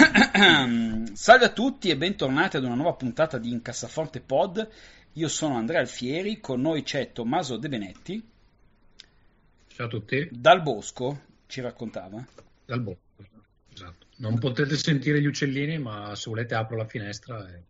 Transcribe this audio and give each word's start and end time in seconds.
Salve 1.12 1.44
a 1.44 1.52
tutti 1.52 1.90
e 1.90 1.96
bentornati 1.96 2.56
ad 2.56 2.64
una 2.64 2.74
nuova 2.74 2.94
puntata 2.94 3.38
di 3.38 3.50
Incassaforte 3.50 4.20
Pod. 4.20 4.66
Io 5.14 5.28
sono 5.28 5.56
Andrea 5.56 5.80
Alfieri, 5.80 6.40
con 6.40 6.60
noi 6.60 6.82
c'è 6.82 7.12
Tommaso 7.12 7.56
De 7.58 7.68
Benetti. 7.68 8.28
Ciao 9.68 9.86
a 9.86 9.88
tutti. 9.88 10.28
Dal 10.30 10.62
Bosco 10.62 11.20
ci 11.46 11.60
raccontava. 11.60 12.24
Dal 12.64 12.80
Bosco, 12.80 13.00
esatto. 13.72 14.06
Non 14.16 14.38
potete 14.38 14.76
sentire 14.76 15.20
gli 15.20 15.26
uccellini, 15.26 15.78
ma 15.78 16.14
se 16.14 16.30
volete 16.30 16.54
apro 16.54 16.76
la 16.76 16.86
finestra. 16.86 17.46
E... 17.48 17.62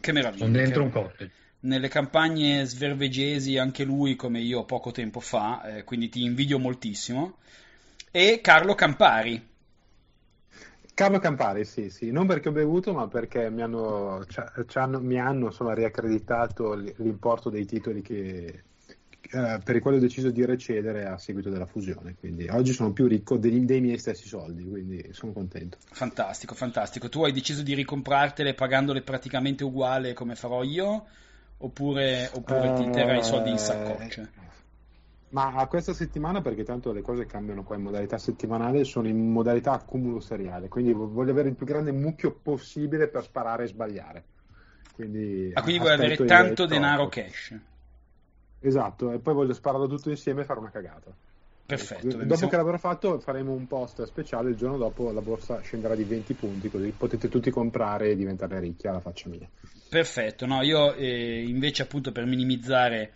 Che 0.00 0.12
meraviglia. 0.12 0.44
Sono 0.44 0.56
dentro 0.56 0.80
che... 0.80 0.86
un 0.86 0.90
cocktail. 0.90 1.30
Nelle 1.60 1.88
campagne 1.88 2.64
svervegesi, 2.64 3.58
anche 3.58 3.84
lui 3.84 4.16
come 4.16 4.40
io 4.40 4.64
poco 4.64 4.90
tempo 4.90 5.20
fa, 5.20 5.76
eh, 5.76 5.84
quindi 5.84 6.08
ti 6.08 6.22
invidio 6.22 6.58
moltissimo. 6.58 7.38
E 8.10 8.40
Carlo 8.42 8.74
Campari. 8.74 9.50
Carlo 10.94 11.18
Campari, 11.18 11.64
sì, 11.64 11.88
sì, 11.88 12.10
non 12.10 12.26
perché 12.26 12.50
ho 12.50 12.52
bevuto, 12.52 12.92
ma 12.92 13.08
perché 13.08 13.48
mi 13.50 13.62
hanno, 13.62 14.24
hanno, 14.74 15.00
mi 15.00 15.18
hanno 15.18 15.46
insomma, 15.46 15.72
riaccreditato 15.72 16.74
l'importo 16.74 17.48
dei 17.48 17.64
titoli 17.64 18.02
che, 18.02 18.64
eh, 19.34 19.60
per 19.64 19.76
i 19.76 19.80
quali 19.80 19.96
ho 19.96 20.00
deciso 20.00 20.30
di 20.30 20.44
recedere 20.44 21.06
a 21.06 21.16
seguito 21.16 21.48
della 21.48 21.64
fusione. 21.64 22.14
Quindi 22.18 22.48
oggi 22.48 22.72
sono 22.72 22.92
più 22.92 23.06
ricco 23.06 23.38
dei, 23.38 23.64
dei, 23.64 23.80
miei 23.80 23.98
stessi 23.98 24.26
soldi, 24.28 24.64
quindi 24.64 25.08
sono 25.12 25.32
contento. 25.32 25.78
Fantastico, 25.90 26.54
fantastico. 26.54 27.08
Tu 27.08 27.24
hai 27.24 27.32
deciso 27.32 27.62
di 27.62 27.74
ricomprartele 27.74 28.52
pagandole 28.52 29.00
praticamente 29.00 29.64
uguale 29.64 30.12
come 30.12 30.34
farò 30.34 30.62
io? 30.62 31.06
Oppure, 31.58 32.28
oppure 32.34 32.68
uh, 32.68 32.74
ti 32.74 32.90
terrai 32.90 33.20
i 33.20 33.24
soldi 33.24 33.50
in 33.50 33.58
saccoccia? 33.58 34.28
Ma 35.32 35.54
a 35.54 35.66
questa 35.66 35.94
settimana, 35.94 36.42
perché 36.42 36.62
tanto 36.62 36.92
le 36.92 37.00
cose 37.00 37.24
cambiano 37.24 37.62
qua 37.62 37.76
in 37.76 37.82
modalità 37.82 38.18
settimanale, 38.18 38.84
sono 38.84 39.08
in 39.08 39.32
modalità 39.32 39.72
accumulo 39.72 40.20
seriale, 40.20 40.68
quindi 40.68 40.92
voglio 40.92 41.30
avere 41.30 41.48
il 41.48 41.54
più 41.54 41.64
grande 41.64 41.90
mucchio 41.90 42.32
possibile 42.32 43.08
per 43.08 43.22
sparare 43.22 43.64
e 43.64 43.68
sbagliare. 43.68 44.24
Quindi, 44.94 45.50
ah, 45.54 45.62
quindi 45.62 45.80
vuoi 45.80 45.92
avere 45.94 46.16
tanto 46.26 46.66
denaro 46.66 47.08
cash. 47.08 47.58
Esatto, 48.60 49.10
e 49.10 49.18
poi 49.20 49.32
voglio 49.32 49.54
spararlo 49.54 49.88
tutto 49.88 50.10
insieme 50.10 50.42
e 50.42 50.44
fare 50.44 50.60
una 50.60 50.70
cagata. 50.70 51.10
Perfetto. 51.64 52.08
Dopo 52.18 52.34
siamo... 52.34 52.50
che 52.50 52.56
l'avrò 52.56 52.76
fatto 52.76 53.18
faremo 53.18 53.52
un 53.52 53.66
post 53.66 54.02
speciale, 54.04 54.50
il 54.50 54.56
giorno 54.56 54.76
dopo 54.76 55.10
la 55.12 55.22
borsa 55.22 55.60
scenderà 55.60 55.94
di 55.94 56.04
20 56.04 56.34
punti, 56.34 56.68
così 56.68 56.92
potete 56.94 57.30
tutti 57.30 57.50
comprare 57.50 58.10
e 58.10 58.16
diventare 58.16 58.60
ricchi 58.60 58.86
alla 58.86 59.00
faccia 59.00 59.30
mia. 59.30 59.48
Perfetto, 59.88 60.44
no, 60.44 60.60
io 60.60 60.92
eh, 60.92 61.42
invece 61.42 61.82
appunto 61.82 62.12
per 62.12 62.26
minimizzare 62.26 63.12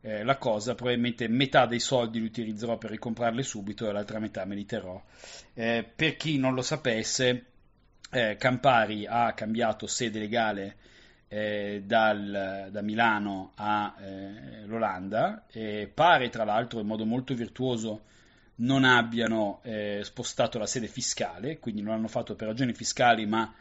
eh, 0.00 0.22
la 0.22 0.36
cosa, 0.36 0.74
probabilmente 0.74 1.28
metà 1.28 1.66
dei 1.66 1.80
soldi 1.80 2.20
li 2.20 2.26
utilizzerò 2.26 2.78
per 2.78 2.90
ricomprarle 2.90 3.42
subito 3.42 3.88
e 3.88 3.92
l'altra 3.92 4.18
metà 4.18 4.44
me 4.44 4.54
li 4.54 4.64
terrò. 4.64 5.02
Eh, 5.54 5.84
per 5.94 6.16
chi 6.16 6.38
non 6.38 6.54
lo 6.54 6.62
sapesse, 6.62 7.44
eh, 8.10 8.36
Campari 8.38 9.06
ha 9.06 9.32
cambiato 9.32 9.86
sede 9.86 10.18
legale 10.18 10.76
eh, 11.28 11.82
dal, 11.84 12.68
da 12.70 12.80
Milano 12.80 13.52
all'Olanda 13.56 15.44
eh, 15.50 15.82
e 15.82 15.86
pare 15.86 16.30
tra 16.30 16.44
l'altro 16.44 16.80
in 16.80 16.86
modo 16.86 17.04
molto 17.04 17.34
virtuoso 17.34 18.04
non 18.60 18.84
abbiano 18.84 19.60
eh, 19.62 20.00
spostato 20.02 20.58
la 20.58 20.66
sede 20.66 20.88
fiscale, 20.88 21.58
quindi 21.58 21.82
non 21.82 21.94
l'hanno 21.94 22.08
fatto 22.08 22.34
per 22.34 22.48
ragioni 22.48 22.72
fiscali 22.72 23.26
ma 23.26 23.52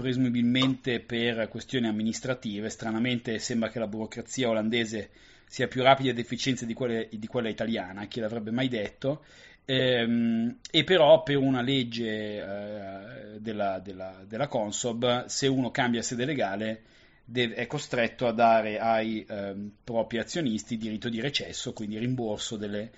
presumibilmente 0.00 1.00
per 1.00 1.48
questioni 1.48 1.86
amministrative. 1.86 2.68
Stranamente 2.68 3.38
sembra 3.38 3.68
che 3.68 3.78
la 3.78 3.86
burocrazia 3.86 4.48
olandese 4.48 5.10
sia 5.46 5.68
più 5.68 5.82
rapida 5.82 6.10
ed 6.10 6.18
efficiente 6.18 6.64
di, 6.64 6.76
di 7.10 7.26
quella 7.26 7.48
italiana, 7.48 8.06
chi 8.06 8.20
l'avrebbe 8.20 8.50
mai 8.50 8.68
detto, 8.68 9.24
ehm, 9.64 10.58
e 10.70 10.84
però 10.84 11.22
per 11.22 11.38
una 11.38 11.60
legge 11.60 12.06
eh, 12.06 13.40
della, 13.40 13.80
della, 13.80 14.24
della, 14.26 14.46
Consob, 14.46 15.26
se 15.26 15.48
uno 15.48 15.70
cambia 15.70 16.02
sede 16.02 16.24
legale, 16.24 16.82
deve, 17.24 17.54
è 17.54 17.66
costretto 17.66 18.26
a 18.26 18.32
dare 18.32 18.78
ai 18.78 19.24
eh, 19.28 19.54
propri 19.82 20.18
azionisti 20.18 20.76
diritto 20.76 21.08
di 21.08 21.20
recesso, 21.20 21.72
quindi 21.72 21.98
rimborso 21.98 22.56
delle, 22.56 22.90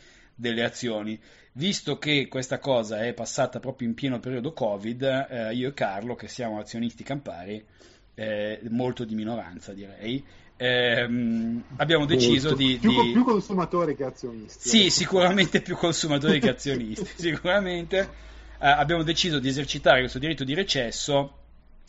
delle 0.43 0.65
azioni. 0.65 1.19
Visto 1.53 1.99
che 1.99 2.27
questa 2.29 2.59
cosa 2.59 3.05
è 3.05 3.15
passata 3.15 3.61
proprio 3.61 3.87
in 3.87 3.95
pieno 3.95 4.19
periodo 4.19 4.53
Covid, 4.53 5.03
eh, 5.03 5.55
io 5.55 5.69
e 5.69 5.75
Carlo, 5.75 6.15
che 6.17 6.27
siamo 6.27 6.59
azionisti 6.59 7.05
campari, 7.05 7.65
eh, 8.15 8.61
molto 8.69 9.05
di 9.05 9.15
minoranza 9.15 9.73
direi, 9.73 10.23
ehm, 10.57 11.63
abbiamo 11.77 12.07
deciso 12.07 12.55
di, 12.55 12.79
più, 12.81 12.91
di... 12.91 13.13
più, 13.13 13.25
consumatori 13.25 13.95
che 13.95 14.05
azionisti. 14.05 14.69
Sì, 14.69 14.91
sicuramente 14.91 15.63
più 15.63 15.77
consumatori 15.77 16.41
che 16.41 16.51
azionisti. 16.51 17.09
sicuramente 17.17 17.99
eh, 18.59 18.69
abbiamo 18.69 19.05
deciso 19.05 19.39
di 19.39 19.49
esercitare 19.49 20.01
questo 20.01 20.19
diritto 20.19 20.45
di 20.45 20.55
recesso 20.55 21.39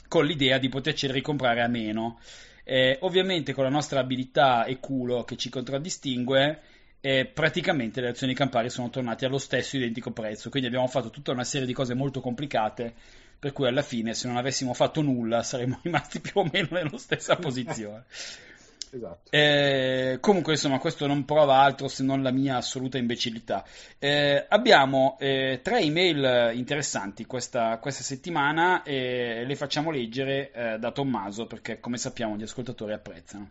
con 0.08 0.26
l'idea 0.26 0.60
di 0.60 0.70
poterci 0.70 1.12
ricomprare 1.12 1.62
a 1.62 1.68
meno. 1.68 2.20
Eh, 2.66 2.98
ovviamente 3.02 3.54
con 3.54 3.64
la 3.64 3.70
nostra 3.70 4.00
abilità 4.00 4.66
e 4.66 4.80
culo 4.80 5.24
che 5.24 5.36
ci 5.36 5.50
contraddistingue, 5.50 6.62
eh, 7.06 7.26
praticamente 7.26 8.00
le 8.00 8.08
azioni 8.08 8.34
campari 8.34 8.70
sono 8.70 8.90
tornate 8.90 9.26
allo 9.26 9.38
stesso 9.38 9.76
identico 9.76 10.12
prezzo. 10.12 10.50
Quindi 10.50 10.70
abbiamo 10.70 10.88
fatto 10.88 11.10
tutta 11.10 11.34
una 11.34 11.44
serie 11.44 11.68
di 11.68 11.74
cose 11.74 11.94
molto 11.94 12.22
complicate. 12.22 12.94
Per 13.38 13.52
cui 13.52 13.68
alla 13.68 13.82
fine, 13.82 14.14
se 14.14 14.28
non 14.30 14.38
avessimo 14.38 14.74
fatto 14.74 15.02
nulla, 15.02 15.44
saremmo 15.44 15.80
rimasti 15.84 16.22
più 16.22 16.32
o 16.36 16.50
meno 16.50 16.70
nella 16.72 16.98
stessa 16.98 17.36
posizione. 17.36 18.06
Esatto. 18.94 19.32
Eh, 19.32 20.20
comunque, 20.20 20.54
insomma, 20.54 20.78
questo 20.78 21.08
non 21.08 21.26
prova 21.26 21.58
altro 21.58 21.88
se 21.88 22.04
non 22.04 22.22
la 22.22 22.30
mia 22.30 22.58
assoluta 22.58 23.00
imbecillità. 23.00 23.66
Eh, 23.98 24.46
abbiamo 24.48 25.18
eh, 25.20 25.62
tre 25.64 25.80
email 25.80 26.56
interessanti 26.56 27.26
questa, 27.26 27.80
questa 27.80 28.04
settimana 28.04 28.84
e 28.84 29.46
le 29.48 29.56
facciamo 29.56 29.90
leggere 29.90 30.52
eh, 30.52 30.78
da 30.78 30.92
Tommaso 30.92 31.48
perché, 31.48 31.80
come 31.80 31.98
sappiamo, 31.98 32.38
gli 32.38 32.44
ascoltatori 32.44 32.94
apprezzano. 32.94 33.50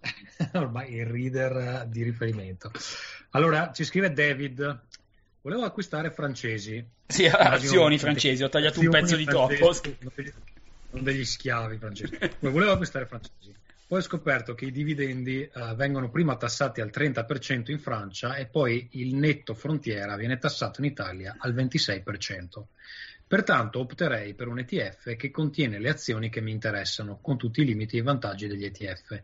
Ormai 0.54 0.94
il 0.94 1.06
reader 1.06 1.86
di 1.86 2.02
riferimento. 2.02 2.70
Allora, 3.30 3.72
ci 3.72 3.84
scrive 3.84 4.12
David. 4.12 4.80
Volevo 5.40 5.64
acquistare 5.64 6.10
francesi. 6.10 6.84
Sì, 7.06 7.26
azioni 7.26 7.98
francesi, 7.98 8.42
ho 8.42 8.48
tagliato 8.48 8.80
un 8.80 8.90
pezzo 8.90 9.16
di 9.16 9.24
topo. 9.24 9.74
Non 10.90 11.02
degli 11.02 11.24
schiavi 11.24 11.76
francesi. 11.78 12.18
Volevo 12.40 12.72
acquistare 12.72 13.06
francesi 13.06 13.54
poi 13.88 14.00
ho 14.00 14.02
scoperto 14.02 14.54
che 14.54 14.66
i 14.66 14.70
dividendi 14.70 15.40
eh, 15.40 15.74
vengono 15.74 16.10
prima 16.10 16.36
tassati 16.36 16.82
al 16.82 16.90
30% 16.92 17.70
in 17.70 17.78
Francia 17.78 18.34
e 18.36 18.44
poi 18.44 18.86
il 18.92 19.14
netto 19.14 19.54
frontiera 19.54 20.14
viene 20.14 20.36
tassato 20.36 20.82
in 20.82 20.88
Italia 20.88 21.36
al 21.38 21.54
26%. 21.54 22.64
Pertanto 23.26 23.78
opterei 23.78 24.34
per 24.34 24.48
un 24.48 24.58
ETF 24.58 25.16
che 25.16 25.30
contiene 25.30 25.78
le 25.78 25.88
azioni 25.88 26.28
che 26.28 26.42
mi 26.42 26.50
interessano, 26.50 27.18
con 27.22 27.38
tutti 27.38 27.62
i 27.62 27.64
limiti 27.64 27.96
e 27.96 28.00
i 28.00 28.02
vantaggi 28.02 28.46
degli 28.46 28.66
ETF. 28.66 29.22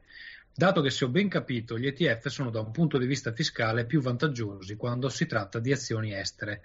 Dato 0.56 0.82
che 0.82 0.90
se 0.90 1.04
ho 1.04 1.08
ben 1.08 1.28
capito, 1.28 1.76
gli 1.76 1.86
ETF 1.86 2.28
sono 2.28 2.50
da 2.50 2.60
un 2.60 2.70
punto 2.70 2.96
di 2.96 3.06
vista 3.06 3.32
fiscale 3.32 3.86
più 3.86 4.00
vantaggiosi 4.00 4.76
quando 4.76 5.08
si 5.08 5.26
tratta 5.26 5.58
di 5.58 5.72
azioni 5.72 6.14
estere. 6.14 6.62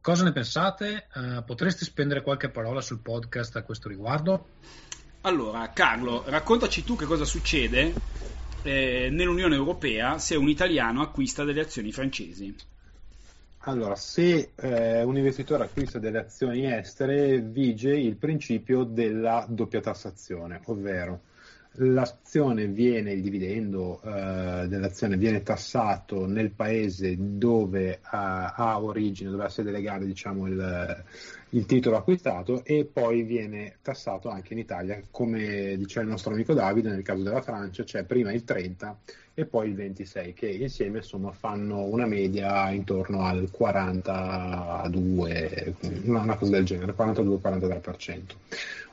Cosa 0.00 0.24
ne 0.24 0.32
pensate? 0.32 1.06
Uh, 1.14 1.44
potreste 1.44 1.84
spendere 1.84 2.22
qualche 2.22 2.48
parola 2.48 2.80
sul 2.80 2.98
podcast 2.98 3.54
a 3.54 3.62
questo 3.62 3.88
riguardo? 3.88 4.48
Allora, 5.20 5.70
Carlo, 5.72 6.24
raccontaci 6.26 6.82
tu 6.82 6.96
che 6.96 7.04
cosa 7.04 7.24
succede 7.24 7.94
eh, 8.64 9.08
nell'Unione 9.12 9.54
Europea 9.54 10.18
se 10.18 10.34
un 10.34 10.48
italiano 10.48 11.00
acquista 11.00 11.44
delle 11.44 11.60
azioni 11.60 11.92
francesi. 11.92 12.54
Allora, 13.58 13.94
se 13.94 14.50
eh, 14.56 15.04
un 15.04 15.16
investitore 15.16 15.62
acquista 15.62 16.00
delle 16.00 16.18
azioni 16.18 16.70
estere, 16.70 17.38
vige 17.38 17.96
il 17.96 18.16
principio 18.16 18.82
della 18.82 19.46
doppia 19.48 19.80
tassazione, 19.80 20.60
ovvero 20.64 21.20
l'azione 22.34 22.66
viene, 22.66 23.12
il 23.12 23.22
dividendo 23.22 24.00
eh, 24.02 24.66
dell'azione 24.66 25.16
viene 25.16 25.44
tassato 25.44 26.26
nel 26.26 26.50
paese 26.50 27.14
dove 27.16 28.00
ha, 28.02 28.54
ha 28.54 28.82
origine, 28.82 29.30
dove 29.30 29.44
ha 29.44 29.48
sede 29.48 29.70
legale 29.70 30.04
diciamo, 30.04 30.48
il, 30.48 31.04
il 31.50 31.66
titolo 31.66 31.96
acquistato 31.96 32.64
e 32.64 32.88
poi 32.92 33.22
viene 33.22 33.76
tassato 33.82 34.30
anche 34.30 34.54
in 34.54 34.58
Italia, 34.58 35.00
come 35.12 35.76
dice 35.76 36.00
il 36.00 36.08
nostro 36.08 36.32
amico 36.32 36.54
Davide, 36.54 36.90
nel 36.90 37.02
caso 37.02 37.22
della 37.22 37.40
Francia 37.40 37.84
c'è 37.84 38.02
prima 38.02 38.32
il 38.32 38.42
30 38.42 38.98
e 39.34 39.46
poi 39.46 39.68
il 39.68 39.74
26, 39.74 40.32
che 40.32 40.48
insieme 40.48 40.98
insomma 40.98 41.32
fanno 41.32 41.84
una 41.84 42.06
media 42.06 42.70
intorno 42.70 43.22
al 43.22 43.48
42, 43.50 45.74
una 46.04 46.36
cosa 46.36 46.50
del 46.50 46.64
genere, 46.64 46.94
42-43%. 46.96 48.22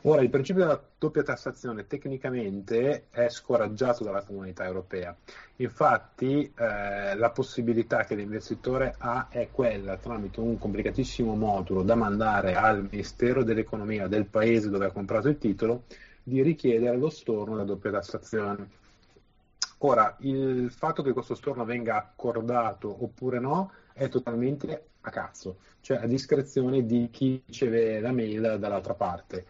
Ora, 0.06 0.22
il 0.22 0.32
principio 0.32 0.64
della 0.64 0.82
doppia 0.98 1.22
tassazione 1.22 1.86
tecnicamente 1.86 3.04
è 3.12 3.30
scoraggiato 3.32 4.04
dalla 4.04 4.24
comunità 4.24 4.66
europea. 4.66 5.16
Infatti, 5.56 6.52
eh, 6.56 7.16
la 7.16 7.30
possibilità 7.32 8.04
che 8.04 8.16
l'investitore 8.16 8.94
ha 9.00 9.28
è 9.30 9.50
quella, 9.52 9.98
tramite 9.98 10.40
un 10.40 10.58
complicatissimo 10.60 11.36
modulo 11.36 11.82
da 11.82 11.96
mandare 11.96 12.54
al 12.54 12.88
Ministero 12.90 13.44
dell'Economia 13.44 14.08
del 14.08 14.26
paese 14.26 14.70
dove 14.70 14.86
ha 14.86 14.92
comprato 14.92 15.28
il 15.30 15.38
titolo, 15.38 15.84
di 16.24 16.42
richiedere 16.44 16.98
lo 16.98 17.10
storno 17.10 17.56
della 17.56 17.66
doppia 17.66 17.92
tassazione. 17.92 18.70
Ora, 19.80 20.16
il 20.20 20.72
fatto 20.72 21.02
che 21.02 21.12
questo 21.12 21.34
storno 21.34 21.66
venga 21.66 21.98
accordato 21.98 23.04
oppure 23.04 23.40
no 23.40 23.72
è 23.94 24.10
totalmente 24.10 24.90
a 25.02 25.10
cazzo, 25.10 25.58
cioè 25.82 25.98
a 25.98 26.06
discrezione 26.06 26.86
di 26.86 27.10
chi 27.12 27.42
riceve 27.46 28.00
la 28.00 28.12
mail 28.12 28.58
dall'altra 28.60 28.94
parte 28.94 29.46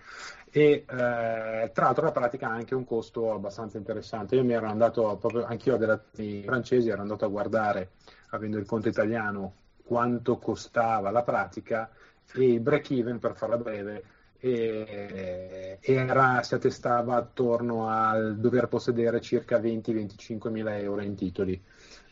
e 0.53 0.71
eh, 0.71 0.86
tra 0.86 1.86
l'altro 1.86 2.03
la 2.03 2.12
pratica 2.12 2.48
ha 2.48 2.53
anche 2.53 2.75
un 2.75 2.83
costo 2.83 3.33
abbastanza 3.33 3.77
interessante. 3.77 4.36
Io 4.36 4.44
mi 4.44 4.53
ero 4.53 4.68
andato 4.68 5.15
proprio, 5.18 5.45
anch'io 5.45 5.77
delle 5.77 6.01
francesi, 6.44 6.89
ero 6.89 7.01
andato 7.01 7.24
a 7.24 7.30
guardare, 7.30 7.92
avendo 8.31 8.57
il 8.57 8.65
conto 8.65 8.89
italiano, 8.89 9.53
quanto 9.83 10.38
costava 10.38 11.09
la 11.09 11.24
pratica 11.24 11.89
e 12.33 12.51
il 12.51 12.59
break 12.59 12.92
even, 12.92 13.19
per 13.19 13.36
farla 13.36 13.57
breve, 13.57 14.03
era, 14.42 16.42
si 16.42 16.56
attestava 16.56 17.15
attorno 17.15 17.88
al 17.88 18.38
dover 18.38 18.68
possedere 18.68 19.21
circa 19.21 19.59
20-25 19.59 20.50
mila 20.50 20.77
euro 20.77 21.01
in 21.01 21.15
titoli 21.15 21.62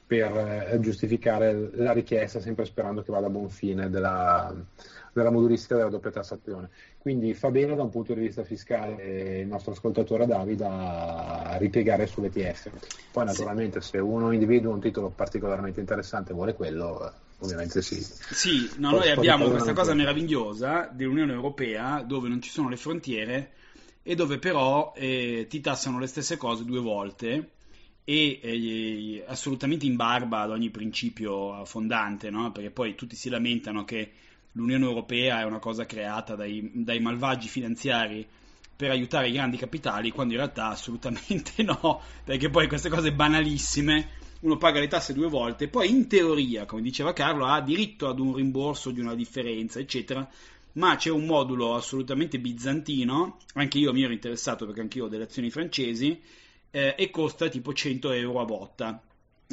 per 0.09 0.67
eh, 0.71 0.79
giustificare 0.79 1.69
la 1.73 1.91
richiesta, 1.91 2.39
sempre 2.39 2.65
sperando 2.65 3.03
che 3.03 3.11
vada 3.11 3.27
a 3.27 3.29
buon 3.29 3.51
fine 3.51 3.91
della, 3.91 4.51
della 5.13 5.29
modulistica 5.29 5.75
della 5.75 5.89
doppia 5.89 6.09
tassazione. 6.09 6.71
Quindi 6.97 7.35
fa 7.35 7.51
bene 7.51 7.75
da 7.75 7.83
un 7.83 7.91
punto 7.91 8.15
di 8.15 8.21
vista 8.21 8.43
fiscale 8.43 9.41
il 9.41 9.47
nostro 9.47 9.73
ascoltatore 9.73 10.25
Davide 10.25 10.65
a 10.67 11.57
ripiegare 11.59 12.07
sull'ETF. 12.07 12.71
Poi 13.11 13.23
naturalmente 13.23 13.81
sì. 13.81 13.89
se 13.89 13.97
uno 13.99 14.31
individua 14.31 14.73
un 14.73 14.79
titolo 14.79 15.09
particolarmente 15.09 15.79
interessante 15.79 16.31
e 16.31 16.33
vuole 16.33 16.55
quello, 16.55 17.13
ovviamente 17.41 17.83
sì. 17.83 18.01
Sì, 18.01 18.67
no, 18.77 18.89
noi 18.89 19.11
abbiamo 19.11 19.47
questa 19.47 19.73
cosa 19.73 19.93
meravigliosa 19.93 20.89
dell'Unione 20.91 21.33
Europea 21.33 22.01
dove 22.01 22.29
non 22.29 22.41
ci 22.41 22.49
sono 22.49 22.67
le 22.67 22.77
frontiere 22.77 23.51
e 24.01 24.15
dove 24.15 24.39
però 24.39 24.91
eh, 24.95 25.45
ti 25.47 25.61
tassano 25.61 25.99
le 25.99 26.07
stesse 26.07 26.35
cose 26.35 26.65
due 26.65 26.79
volte 26.79 27.49
e 28.03 28.39
eh, 28.41 29.23
assolutamente 29.27 29.85
in 29.85 29.95
barba 29.95 30.41
ad 30.41 30.51
ogni 30.51 30.69
principio 30.69 31.63
fondante, 31.65 32.29
no? 32.29 32.51
perché 32.51 32.71
poi 32.71 32.95
tutti 32.95 33.15
si 33.15 33.29
lamentano 33.29 33.83
che 33.85 34.11
l'Unione 34.53 34.85
Europea 34.85 35.41
è 35.41 35.45
una 35.45 35.59
cosa 35.59 35.85
creata 35.85 36.35
dai, 36.35 36.71
dai 36.73 36.99
malvagi 36.99 37.47
finanziari 37.47 38.25
per 38.75 38.91
aiutare 38.91 39.27
i 39.27 39.33
grandi 39.33 39.57
capitali, 39.57 40.11
quando 40.11 40.33
in 40.33 40.39
realtà 40.39 40.67
assolutamente 40.67 41.61
no, 41.63 42.01
perché 42.23 42.49
poi 42.49 42.67
queste 42.67 42.89
cose 42.89 43.11
banalissime 43.11 44.17
uno 44.41 44.57
paga 44.57 44.79
le 44.79 44.87
tasse 44.87 45.13
due 45.13 45.27
volte, 45.27 45.67
poi 45.67 45.89
in 45.89 46.07
teoria, 46.07 46.65
come 46.65 46.81
diceva 46.81 47.11
Carlo, 47.11 47.45
ha 47.45 47.59
diritto 47.61 48.07
ad 48.07 48.19
un 48.19 48.33
rimborso 48.33 48.91
di 48.91 49.01
una 49.01 49.13
differenza, 49.13 49.79
eccetera, 49.79 50.27
ma 50.73 50.95
c'è 50.95 51.09
un 51.09 51.25
modulo 51.25 51.75
assolutamente 51.75 52.39
bizantino, 52.39 53.39
anche 53.55 53.79
io 53.79 53.91
mi 53.91 54.03
ero 54.03 54.13
interessato 54.13 54.65
perché 54.65 54.79
anche 54.79 54.99
io 54.99 55.05
ho 55.05 55.09
delle 55.09 55.25
azioni 55.25 55.49
francesi, 55.49 56.17
eh, 56.71 56.95
e 56.97 57.09
costa 57.09 57.47
tipo 57.49 57.73
100 57.73 58.11
euro 58.11 58.41
a 58.41 58.45
botta 58.45 59.01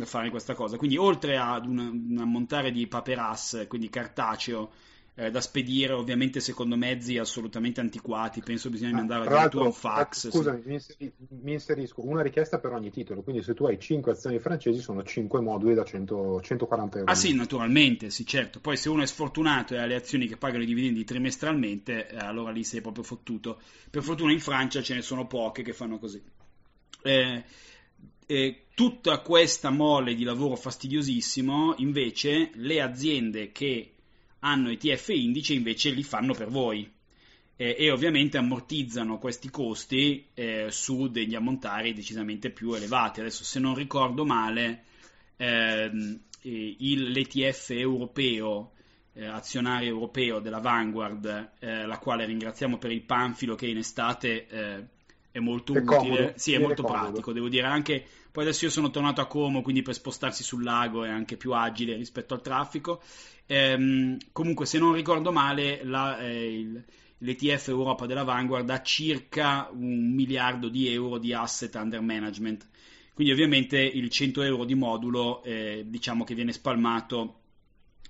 fare 0.04 0.30
questa 0.30 0.54
cosa. 0.54 0.76
Quindi, 0.76 0.96
oltre 0.96 1.38
ad 1.38 1.66
un, 1.66 2.06
un 2.10 2.18
ammontare 2.18 2.70
di 2.70 2.86
paperas, 2.86 3.64
quindi 3.68 3.88
cartaceo, 3.88 4.70
eh, 5.18 5.30
da 5.30 5.40
spedire, 5.40 5.94
ovviamente 5.94 6.40
secondo 6.40 6.76
mezzi 6.76 7.16
assolutamente 7.16 7.80
antiquati, 7.80 8.42
penso 8.42 8.68
bisogna 8.68 8.90
ah, 8.90 8.96
mandare 8.96 9.26
addirittura 9.26 9.64
un 9.64 9.72
fax. 9.72 10.26
Eh, 10.26 10.30
scusami, 10.30 10.78
sì. 10.78 11.10
mi, 11.40 11.54
inserisco 11.54 12.06
una 12.06 12.20
richiesta 12.20 12.58
per 12.58 12.72
ogni 12.72 12.90
titolo, 12.90 13.22
quindi 13.22 13.42
se 13.42 13.54
tu 13.54 13.64
hai 13.64 13.78
5 13.80 14.12
azioni 14.12 14.38
francesi 14.38 14.80
sono 14.80 15.02
5 15.02 15.40
moduli 15.40 15.74
da 15.74 15.84
100, 15.84 16.42
140 16.42 16.98
euro. 16.98 17.10
Ah 17.10 17.14
sì, 17.14 17.34
naturalmente, 17.34 18.10
sì 18.10 18.26
certo. 18.26 18.60
Poi 18.60 18.76
se 18.76 18.90
uno 18.90 19.02
è 19.02 19.06
sfortunato 19.06 19.74
e 19.74 19.78
ha 19.78 19.86
le 19.86 19.94
azioni 19.94 20.28
che 20.28 20.36
pagano 20.36 20.64
i 20.64 20.66
dividendi 20.66 21.02
trimestralmente, 21.04 22.08
eh, 22.08 22.16
allora 22.18 22.50
lì 22.50 22.62
sei 22.62 22.82
proprio 22.82 23.02
fottuto. 23.02 23.58
Per 23.88 24.02
fortuna 24.02 24.32
in 24.32 24.40
Francia 24.40 24.82
ce 24.82 24.94
ne 24.94 25.02
sono 25.02 25.26
poche 25.26 25.62
che 25.62 25.72
fanno 25.72 25.98
così. 25.98 26.22
Eh, 27.06 27.44
eh, 28.26 28.66
tutta 28.74 29.20
questa 29.20 29.70
mole 29.70 30.14
di 30.14 30.24
lavoro 30.24 30.56
fastidiosissimo, 30.56 31.74
invece, 31.78 32.50
le 32.54 32.82
aziende 32.82 33.52
che 33.52 33.92
hanno 34.40 34.70
ETF 34.70 35.08
indice 35.10 35.54
invece 35.54 35.90
li 35.90 36.02
fanno 36.02 36.34
per 36.34 36.48
voi 36.48 36.90
eh, 37.56 37.74
e 37.78 37.90
ovviamente 37.90 38.36
ammortizzano 38.36 39.18
questi 39.18 39.48
costi 39.50 40.26
eh, 40.34 40.66
su 40.70 41.08
degli 41.08 41.34
ammontari 41.34 41.94
decisamente 41.94 42.50
più 42.50 42.74
elevati. 42.74 43.20
Adesso, 43.20 43.44
se 43.44 43.60
non 43.60 43.74
ricordo 43.74 44.24
male, 44.24 44.84
ehm, 45.36 46.20
il, 46.42 47.10
l'ETF 47.10 47.70
europeo 47.70 48.72
eh, 49.14 49.24
azionario 49.24 49.88
europeo 49.88 50.40
della 50.40 50.60
Vanguard, 50.60 51.52
eh, 51.58 51.86
la 51.86 51.98
quale 51.98 52.26
ringraziamo 52.26 52.76
per 52.76 52.90
il 52.90 53.02
panfilo 53.02 53.54
che 53.54 53.66
in 53.66 53.78
estate 53.78 54.46
eh, 54.46 54.84
è 55.36 55.40
molto 55.40 55.74
è 55.74 55.78
utile, 55.78 55.96
comodo, 55.96 56.32
sì, 56.36 56.52
è 56.54 56.58
molto 56.58 56.82
comodo. 56.82 57.02
pratico, 57.02 57.32
devo 57.32 57.48
dire 57.48 57.66
anche 57.66 58.04
poi 58.36 58.44
adesso 58.44 58.66
io 58.66 58.70
sono 58.70 58.90
tornato 58.90 59.20
a 59.20 59.26
Como, 59.26 59.62
quindi 59.62 59.80
per 59.80 59.94
spostarsi 59.94 60.42
sul 60.42 60.62
lago 60.62 61.04
è 61.04 61.08
anche 61.08 61.38
più 61.38 61.52
agile 61.52 61.96
rispetto 61.96 62.34
al 62.34 62.42
traffico. 62.42 63.02
Ehm, 63.46 64.18
comunque, 64.30 64.66
se 64.66 64.78
non 64.78 64.92
ricordo 64.92 65.32
male, 65.32 65.82
la, 65.84 66.18
eh, 66.18 66.58
il, 66.58 66.84
l'ETF 67.16 67.68
Europa 67.68 68.04
della 68.04 68.24
Vanguard 68.24 68.68
ha 68.68 68.82
circa 68.82 69.70
un 69.72 70.12
miliardo 70.12 70.68
di 70.68 70.86
euro 70.88 71.16
di 71.16 71.32
asset 71.32 71.74
under 71.76 72.02
management. 72.02 72.68
Quindi, 73.14 73.32
ovviamente, 73.32 73.78
il 73.78 74.10
100 74.10 74.42
euro 74.42 74.66
di 74.66 74.74
modulo, 74.74 75.42
eh, 75.42 75.84
diciamo 75.86 76.22
che 76.24 76.34
viene 76.34 76.52
spalmato 76.52 77.40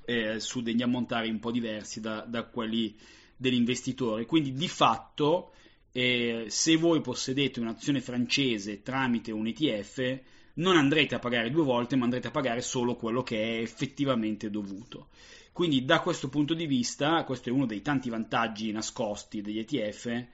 eh, 0.07 0.41
su 0.41 0.61
degli 0.61 0.83
ammontari 0.83 1.31
un 1.31 1.39
po' 1.39 1.53
diversi 1.53 2.01
da, 2.01 2.23
da 2.23 2.43
quelli 2.47 2.97
dell'investitore. 3.37 4.27
Quindi, 4.27 4.53
di 4.55 4.67
fatto 4.67 5.53
eh, 5.97 6.45
se 6.49 6.77
voi 6.77 7.01
possedete 7.01 7.59
un'azione 7.59 8.03
francese 8.03 8.83
tramite 8.83 9.33
un 9.33 9.47
ETF, 9.47 10.21
non 10.57 10.77
andrete 10.77 11.15
a 11.15 11.19
pagare 11.19 11.51
due 11.51 11.65
volte, 11.65 11.97
ma 11.97 12.05
andrete 12.05 12.27
a 12.27 12.33
pagare 12.33 12.61
solo 12.61 12.97
quello 12.97 13.23
che 13.23 13.43
è 13.43 13.63
effettivamente 13.63 14.51
dovuto. 14.51 15.09
Quindi 15.53 15.87
da 15.87 16.01
questo 16.01 16.29
punto 16.29 16.53
di 16.53 16.67
vista, 16.67 17.25
questo 17.25 17.49
è 17.49 17.53
uno 17.53 17.65
dei 17.65 17.81
tanti 17.81 18.11
vantaggi 18.11 18.71
nascosti 18.73 19.41
degli 19.41 19.59
ETF, 19.59 20.25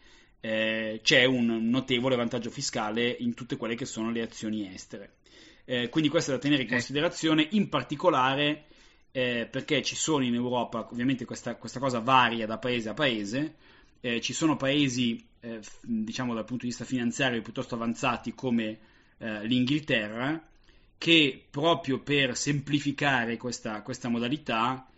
eh, 0.40 1.00
c'è 1.00 1.24
un 1.26 1.68
notevole 1.70 2.16
vantaggio 2.16 2.50
fiscale 2.50 3.08
in 3.20 3.34
tutte 3.34 3.56
quelle 3.56 3.76
che 3.76 3.84
sono 3.84 4.10
le 4.10 4.22
azioni 4.22 4.66
estere. 4.66 5.18
Eh, 5.64 5.88
quindi 5.90 6.10
questo 6.10 6.32
è 6.32 6.34
da 6.34 6.40
tenere 6.40 6.62
in 6.62 6.68
considerazione, 6.68 7.46
in 7.52 7.68
particolare 7.68 8.64
eh, 9.12 9.46
perché 9.48 9.80
ci 9.82 9.94
sono 9.94 10.24
in 10.24 10.34
Europa, 10.34 10.88
ovviamente 10.90 11.24
questa, 11.24 11.54
questa 11.54 11.78
cosa 11.78 12.00
varia 12.00 12.46
da 12.46 12.58
paese 12.58 12.88
a 12.88 12.94
paese, 12.94 13.54
eh, 14.02 14.20
ci 14.20 14.32
sono 14.32 14.56
paesi, 14.56 15.24
eh, 15.40 15.60
diciamo 15.80 16.34
dal 16.34 16.44
punto 16.44 16.64
di 16.64 16.70
vista 16.70 16.84
finanziario, 16.84 17.40
piuttosto 17.40 17.76
avanzati 17.76 18.34
come 18.34 18.78
eh, 19.18 19.46
l'Inghilterra, 19.46 20.44
che 20.98 21.46
proprio 21.48 22.00
per 22.00 22.36
semplificare 22.36 23.36
questa, 23.36 23.80
questa 23.82 24.08
modalità 24.08 24.88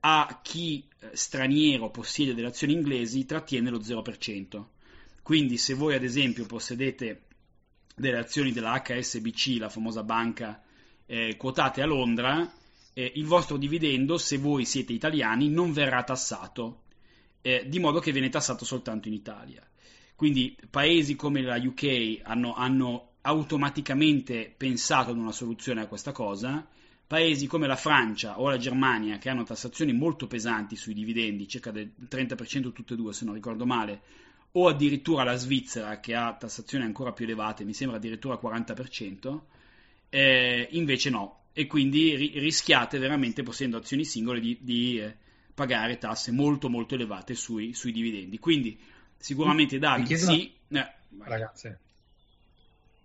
a 0.00 0.40
chi 0.42 0.82
eh, 1.00 1.10
straniero 1.12 1.90
possiede 1.90 2.34
delle 2.34 2.48
azioni 2.48 2.72
inglesi 2.72 3.26
trattiene 3.26 3.68
lo 3.68 3.80
0%. 3.80 4.64
Quindi 5.22 5.58
se 5.58 5.74
voi 5.74 5.94
ad 5.94 6.02
esempio 6.02 6.46
possedete 6.46 7.24
delle 7.94 8.18
azioni 8.18 8.50
della 8.50 8.82
HSBC, 8.82 9.58
la 9.58 9.68
famosa 9.68 10.02
banca 10.02 10.62
eh, 11.04 11.36
quotate 11.36 11.82
a 11.82 11.86
Londra, 11.86 12.50
eh, 12.94 13.12
il 13.14 13.26
vostro 13.26 13.58
dividendo, 13.58 14.16
se 14.16 14.38
voi 14.38 14.64
siete 14.64 14.94
italiani, 14.94 15.50
non 15.50 15.72
verrà 15.72 16.02
tassato 16.02 16.84
eh, 17.42 17.64
di 17.66 17.78
modo 17.78 18.00
che 18.00 18.12
viene 18.12 18.28
tassato 18.28 18.64
soltanto 18.64 19.08
in 19.08 19.14
Italia. 19.14 19.66
Quindi 20.14 20.56
paesi 20.68 21.14
come 21.14 21.42
la 21.42 21.56
UK 21.56 22.20
hanno, 22.22 22.54
hanno 22.54 23.10
automaticamente 23.22 24.52
pensato 24.56 25.10
ad 25.10 25.16
una 25.16 25.32
soluzione 25.32 25.82
a 25.82 25.86
questa 25.86 26.12
cosa, 26.12 26.66
paesi 27.06 27.46
come 27.46 27.66
la 27.66 27.76
Francia 27.76 28.40
o 28.40 28.48
la 28.48 28.58
Germania 28.58 29.18
che 29.18 29.30
hanno 29.30 29.44
tassazioni 29.44 29.92
molto 29.92 30.26
pesanti 30.26 30.76
sui 30.76 30.92
dividendi, 30.92 31.48
circa 31.48 31.70
del 31.70 31.92
30% 32.08 32.72
tutte 32.72 32.94
e 32.94 32.96
due 32.96 33.12
se 33.12 33.24
non 33.24 33.34
ricordo 33.34 33.64
male, 33.64 34.00
o 34.52 34.68
addirittura 34.68 35.24
la 35.24 35.36
Svizzera 35.36 36.00
che 36.00 36.14
ha 36.14 36.34
tassazioni 36.34 36.84
ancora 36.84 37.12
più 37.12 37.24
elevate, 37.24 37.64
mi 37.64 37.74
sembra 37.74 37.96
addirittura 37.98 38.38
40%, 38.42 39.40
eh, 40.10 40.68
invece 40.72 41.10
no. 41.10 41.36
E 41.52 41.66
quindi 41.66 42.14
ri- 42.14 42.38
rischiate 42.38 42.98
veramente, 42.98 43.42
possedendo 43.42 43.78
azioni 43.78 44.04
singole, 44.04 44.40
di, 44.40 44.58
di 44.60 45.00
eh, 45.00 45.16
pagare 45.58 45.98
tasse 45.98 46.30
molto 46.30 46.68
molto 46.68 46.94
elevate 46.94 47.34
sui, 47.34 47.74
sui 47.74 47.90
dividendi. 47.90 48.38
Quindi 48.38 48.78
sicuramente 49.16 49.80
Davide 49.80 50.16
sì... 50.16 50.54
Una... 50.68 50.88
Eh, 50.88 50.96
Ragazzi, 51.18 51.76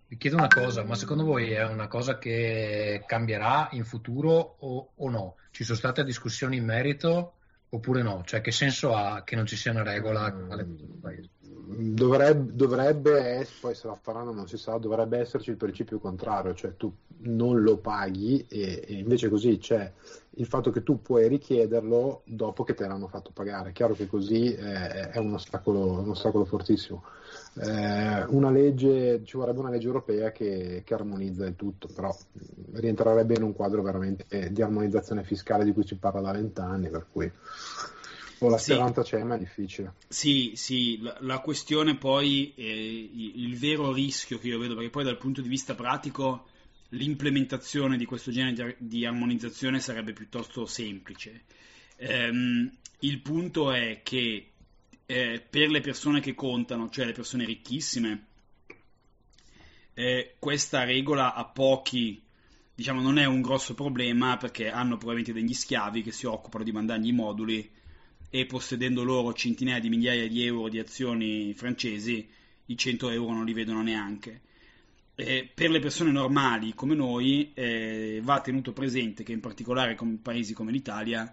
vi 0.06 0.16
chiedo 0.16 0.36
una 0.36 0.46
cosa, 0.46 0.84
ma 0.84 0.94
secondo 0.94 1.24
voi 1.24 1.50
è 1.50 1.64
una 1.64 1.88
cosa 1.88 2.16
che 2.18 3.02
cambierà 3.06 3.70
in 3.72 3.84
futuro 3.84 4.56
o, 4.60 4.92
o 4.94 5.10
no? 5.10 5.36
Ci 5.50 5.64
sono 5.64 5.76
state 5.76 6.04
discussioni 6.04 6.58
in 6.58 6.64
merito 6.64 7.33
oppure 7.74 8.02
no? 8.02 8.22
Cioè 8.24 8.40
che 8.40 8.52
senso 8.52 8.94
ha 8.94 9.22
che 9.24 9.36
non 9.36 9.46
ci 9.46 9.56
sia 9.56 9.72
una 9.72 9.82
regola 9.82 10.24
alle 10.48 10.66
paese? 11.00 11.28
Dovrebbe, 11.66 12.54
dovrebbe, 12.54 13.48
poi 13.60 13.74
se 13.74 13.86
la 13.86 13.94
faranno 13.94 14.32
non 14.32 14.46
si 14.46 14.56
sa, 14.58 14.76
dovrebbe 14.76 15.18
esserci 15.18 15.50
il 15.50 15.56
principio 15.56 15.98
contrario, 15.98 16.54
cioè 16.54 16.76
tu 16.76 16.92
non 17.18 17.62
lo 17.62 17.78
paghi 17.78 18.44
e, 18.48 18.84
e 18.86 18.94
invece 18.94 19.28
così 19.28 19.56
c'è 19.58 19.90
il 20.36 20.46
fatto 20.46 20.70
che 20.70 20.82
tu 20.82 21.00
puoi 21.00 21.26
richiederlo 21.26 22.22
dopo 22.26 22.64
che 22.64 22.74
te 22.74 22.86
l'hanno 22.86 23.08
fatto 23.08 23.30
pagare. 23.32 23.72
Chiaro 23.72 23.94
che 23.94 24.06
così 24.06 24.52
eh, 24.52 25.10
è 25.10 25.18
un 25.18 25.34
ostacolo, 25.34 26.00
un 26.00 26.10
ostacolo 26.10 26.44
fortissimo. 26.44 27.02
Eh, 27.56 28.24
una 28.28 28.50
legge, 28.50 29.22
ci 29.24 29.36
vorrebbe 29.36 29.60
una 29.60 29.70
legge 29.70 29.86
europea 29.86 30.32
che, 30.32 30.82
che, 30.84 30.94
armonizza 30.94 31.46
il 31.46 31.54
tutto, 31.54 31.88
però 31.94 32.14
rientrerebbe 32.72 33.34
in 33.34 33.42
un 33.42 33.54
quadro 33.54 33.82
veramente 33.82 34.50
di 34.50 34.62
armonizzazione 34.62 35.22
fiscale 35.22 35.64
di 35.64 35.72
cui 35.72 35.86
si 35.86 35.94
parla 35.96 36.20
da 36.20 36.32
vent'anni, 36.32 36.88
per 36.88 37.06
cui 37.12 37.30
o 38.38 38.48
la 38.48 38.58
speranza 38.58 39.02
sì. 39.02 39.10
c'è, 39.10 39.22
ma 39.22 39.36
è 39.36 39.38
difficile. 39.38 39.94
Sì, 40.08 40.52
sì, 40.54 41.00
la, 41.00 41.16
la 41.20 41.38
questione 41.38 41.96
poi, 41.96 42.52
eh, 42.56 43.10
il 43.12 43.56
vero 43.56 43.92
rischio 43.92 44.38
che 44.38 44.48
io 44.48 44.58
vedo, 44.58 44.74
perché 44.74 44.90
poi 44.90 45.04
dal 45.04 45.18
punto 45.18 45.40
di 45.40 45.48
vista 45.48 45.74
pratico 45.74 46.46
l'implementazione 46.90 47.96
di 47.96 48.04
questo 48.04 48.30
genere 48.30 48.76
di, 48.78 48.88
di 48.88 49.06
armonizzazione 49.06 49.80
sarebbe 49.80 50.12
piuttosto 50.12 50.66
semplice. 50.66 51.42
Ehm, 51.96 52.70
il 53.00 53.20
punto 53.20 53.72
è 53.72 54.00
che 54.02 54.50
eh, 55.06 55.44
per 55.48 55.70
le 55.70 55.80
persone 55.80 56.20
che 56.20 56.34
contano, 56.34 56.88
cioè 56.90 57.06
le 57.06 57.12
persone 57.12 57.44
ricchissime, 57.44 58.26
eh, 59.94 60.34
questa 60.38 60.84
regola 60.84 61.34
a 61.34 61.44
pochi, 61.44 62.20
diciamo, 62.74 63.00
non 63.00 63.18
è 63.18 63.24
un 63.24 63.40
grosso 63.40 63.74
problema 63.74 64.36
perché 64.36 64.70
hanno 64.70 64.96
probabilmente 64.96 65.32
degli 65.32 65.54
schiavi 65.54 66.02
che 66.02 66.12
si 66.12 66.26
occupano 66.26 66.64
di 66.64 66.72
mandargli 66.72 67.08
i 67.08 67.12
moduli 67.12 67.70
e 68.30 68.46
possedendo 68.46 69.04
loro 69.04 69.32
centinaia 69.32 69.78
di 69.78 69.88
migliaia 69.88 70.26
di 70.26 70.44
euro 70.44 70.68
di 70.68 70.80
azioni 70.80 71.54
francesi, 71.54 72.28
i 72.66 72.76
100 72.76 73.10
euro 73.10 73.32
non 73.32 73.44
li 73.44 73.52
vedono 73.52 73.82
neanche. 73.82 74.40
Eh, 75.14 75.48
per 75.54 75.70
le 75.70 75.78
persone 75.78 76.10
normali 76.10 76.74
come 76.74 76.96
noi 76.96 77.52
eh, 77.54 78.20
va 78.24 78.40
tenuto 78.40 78.72
presente 78.72 79.22
che 79.22 79.30
in 79.30 79.38
particolare 79.38 79.96
in 80.00 80.20
paesi 80.20 80.54
come 80.54 80.72
l'Italia 80.72 81.32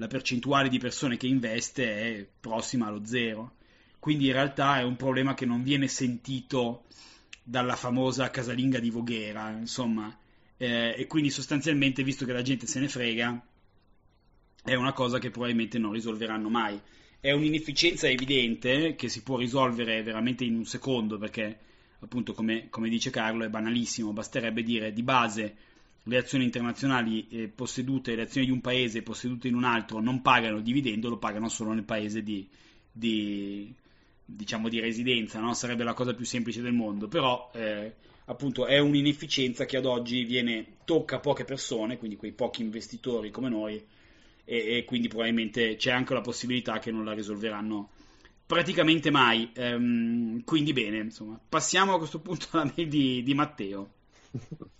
la 0.00 0.06
percentuale 0.06 0.70
di 0.70 0.78
persone 0.78 1.18
che 1.18 1.26
investe 1.26 1.84
è 1.84 2.26
prossima 2.40 2.86
allo 2.86 3.04
zero. 3.04 3.56
Quindi 3.98 4.28
in 4.28 4.32
realtà 4.32 4.78
è 4.78 4.82
un 4.82 4.96
problema 4.96 5.34
che 5.34 5.44
non 5.44 5.62
viene 5.62 5.88
sentito 5.88 6.84
dalla 7.42 7.76
famosa 7.76 8.30
casalinga 8.30 8.78
di 8.78 8.88
Voghera, 8.88 9.50
insomma, 9.50 10.18
eh, 10.56 10.94
e 10.96 11.06
quindi 11.06 11.28
sostanzialmente, 11.28 12.02
visto 12.02 12.24
che 12.24 12.32
la 12.32 12.40
gente 12.40 12.66
se 12.66 12.80
ne 12.80 12.88
frega, 12.88 13.46
è 14.64 14.74
una 14.74 14.94
cosa 14.94 15.18
che 15.18 15.28
probabilmente 15.28 15.78
non 15.78 15.92
risolveranno 15.92 16.48
mai. 16.48 16.80
È 17.20 17.32
un'inefficienza 17.32 18.08
evidente 18.08 18.94
che 18.94 19.10
si 19.10 19.22
può 19.22 19.36
risolvere 19.36 20.02
veramente 20.02 20.44
in 20.44 20.54
un 20.54 20.64
secondo, 20.64 21.18
perché 21.18 21.58
appunto, 21.98 22.32
come, 22.32 22.70
come 22.70 22.88
dice 22.88 23.10
Carlo, 23.10 23.44
è 23.44 23.50
banalissimo, 23.50 24.14
basterebbe 24.14 24.62
dire 24.62 24.94
di 24.94 25.02
base 25.02 25.56
le 26.04 26.16
azioni 26.16 26.44
internazionali 26.44 27.28
eh, 27.28 27.48
possedute, 27.48 28.14
le 28.14 28.22
azioni 28.22 28.46
di 28.46 28.52
un 28.52 28.60
paese 28.60 29.02
possedute 29.02 29.48
in 29.48 29.54
un 29.54 29.64
altro 29.64 30.00
non 30.00 30.22
pagano 30.22 30.60
dividendo, 30.60 31.08
lo 31.08 31.18
pagano 31.18 31.48
solo 31.48 31.72
nel 31.72 31.84
paese 31.84 32.22
di, 32.22 32.48
di 32.90 33.74
diciamo 34.24 34.68
di 34.68 34.80
residenza, 34.80 35.40
no? 35.40 35.54
sarebbe 35.54 35.84
la 35.84 35.94
cosa 35.94 36.14
più 36.14 36.24
semplice 36.24 36.62
del 36.62 36.72
mondo, 36.72 37.08
però 37.08 37.50
eh, 37.54 37.94
appunto 38.26 38.66
è 38.66 38.78
un'inefficienza 38.78 39.64
che 39.66 39.76
ad 39.76 39.86
oggi 39.86 40.24
viene, 40.24 40.76
tocca 40.84 41.18
poche 41.18 41.44
persone, 41.44 41.98
quindi 41.98 42.16
quei 42.16 42.32
pochi 42.32 42.62
investitori 42.62 43.30
come 43.30 43.48
noi, 43.48 43.84
e, 44.44 44.76
e 44.76 44.84
quindi 44.84 45.08
probabilmente 45.08 45.76
c'è 45.76 45.90
anche 45.90 46.14
la 46.14 46.20
possibilità 46.20 46.78
che 46.78 46.90
non 46.90 47.04
la 47.04 47.12
risolveranno 47.12 47.90
praticamente 48.46 49.10
mai. 49.10 49.50
Ehm, 49.54 50.42
quindi 50.44 50.72
bene, 50.72 50.98
insomma, 50.98 51.38
passiamo 51.48 51.94
a 51.94 51.98
questo 51.98 52.20
punto 52.20 52.46
alla 52.52 52.72
mail 52.74 52.88
di, 52.88 53.22
di 53.22 53.34
Matteo. 53.34 53.92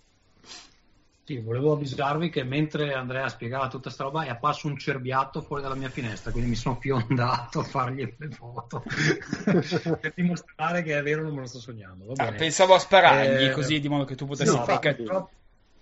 Sì, 1.23 1.37
volevo 1.39 1.73
avvisarvi 1.73 2.29
che 2.29 2.43
mentre 2.43 2.93
Andrea 2.93 3.29
spiegava 3.29 3.67
tutta 3.67 3.83
questa 3.83 4.03
roba 4.03 4.23
è 4.23 4.29
apparso 4.29 4.67
un 4.67 4.75
cerbiatto 4.75 5.41
fuori 5.41 5.61
dalla 5.61 5.75
mia 5.75 5.89
finestra, 5.89 6.31
quindi 6.31 6.49
mi 6.49 6.55
sono 6.55 6.79
fiondato 6.79 7.59
a 7.59 7.63
fargli 7.63 8.11
le 8.17 8.29
foto 8.31 8.83
per 10.01 10.13
dimostrare 10.15 10.81
che 10.81 10.97
è 10.97 11.03
vero, 11.03 11.21
non 11.21 11.35
me 11.35 11.41
lo 11.41 11.47
sto 11.47 11.59
sognando. 11.59 12.13
Ah, 12.15 12.31
pensavo 12.31 12.73
a 12.73 12.79
sparargli 12.79 13.45
eh, 13.45 13.51
così 13.51 13.79
di 13.79 13.87
modo 13.87 14.05
che 14.05 14.15
tu 14.15 14.25
potessi 14.25 14.55
no, 14.55 14.63
fare 14.63 14.95
purtroppo, 14.95 15.31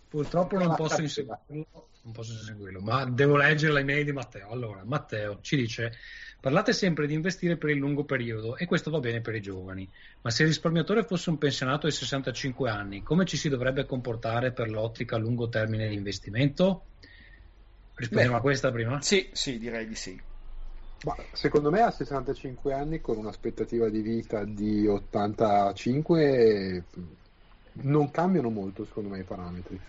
purtroppo 0.10 0.58
non 0.58 0.76
posso 0.76 1.02
inseguirlo, 1.02 1.90
non 2.02 2.12
posso 2.12 2.34
inseguirlo, 2.34 2.82
ma 2.82 3.06
devo 3.06 3.38
leggere 3.38 3.74
le 3.74 3.84
mail 3.84 4.06
di 4.06 4.12
Matteo. 4.12 4.50
Allora, 4.50 4.84
Matteo 4.84 5.40
ci 5.42 5.56
dice 5.56 5.94
Parlate 6.42 6.72
sempre 6.72 7.06
di 7.06 7.14
investire 7.14 7.58
per 7.58 7.70
il 7.70 7.78
lungo 7.78 8.06
periodo 8.06 8.56
e 8.56 8.66
questo 8.66 8.90
va 8.90 9.00
bene 9.00 9.20
per 9.20 9.36
i 9.36 9.42
giovani, 9.42 9.90
ma 10.22 10.30
se 10.30 10.44
il 10.44 10.48
risparmiatore 10.48 11.04
fosse 11.04 11.30
un 11.30 11.38
pensionato 11.38 11.86
ai 11.86 11.92
65 11.92 12.70
anni, 12.70 13.04
come 13.04 13.26
ci 13.26 13.36
si 13.36 13.50
dovrebbe 13.50 13.86
comportare 13.86 14.54
per 14.54 14.70
l'ottica 14.70 15.18
a 15.18 15.20
lungo 15.20 15.50
termine 15.50 15.90
di 15.90 15.96
investimento? 15.96 16.86
Rispondiamo 17.94 18.36
Beh, 18.36 18.40
a 18.40 18.42
questa 18.42 18.72
prima? 18.72 19.02
Sì, 19.02 19.30
sì, 19.34 19.60
direi 19.60 19.86
di 19.86 19.96
sì. 19.96 20.18
Ma 21.04 21.14
secondo 21.34 21.70
me 21.72 21.82
a 21.82 21.92
65 21.92 22.72
anni 22.72 23.02
con 23.02 23.18
un'aspettativa 23.18 23.90
di 23.90 24.02
vita 24.02 24.46
di 24.46 24.88
85 24.88 26.86
non 27.82 28.12
cambiano 28.12 28.50
molto 28.50 28.86
secondo 28.86 29.10
me 29.10 29.20
i 29.20 29.24
parametri 29.24 29.80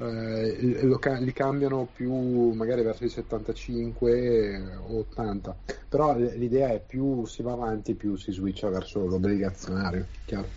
eh, 0.00 0.82
lo, 0.82 0.98
li 1.18 1.32
cambiano 1.32 1.86
più 1.92 2.52
magari 2.52 2.82
verso 2.82 3.04
i 3.04 3.10
75 3.10 4.78
o 4.86 4.98
80 5.00 5.56
però 5.88 6.16
l'idea 6.16 6.72
è 6.72 6.80
più 6.80 7.26
si 7.26 7.42
va 7.42 7.52
avanti 7.52 7.94
più 7.94 8.16
si 8.16 8.32
switcha 8.32 8.70
verso 8.70 9.06
l'obbligazionario 9.06 10.06
chiaro 10.24 10.48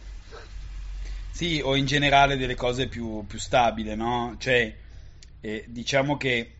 sì 1.30 1.60
o 1.62 1.76
in 1.76 1.86
generale 1.86 2.38
delle 2.38 2.56
cose 2.56 2.88
più, 2.88 3.26
più 3.28 3.38
stabili 3.38 3.94
no? 3.96 4.36
cioè 4.38 4.74
eh, 5.42 5.66
diciamo 5.68 6.16
che 6.16 6.54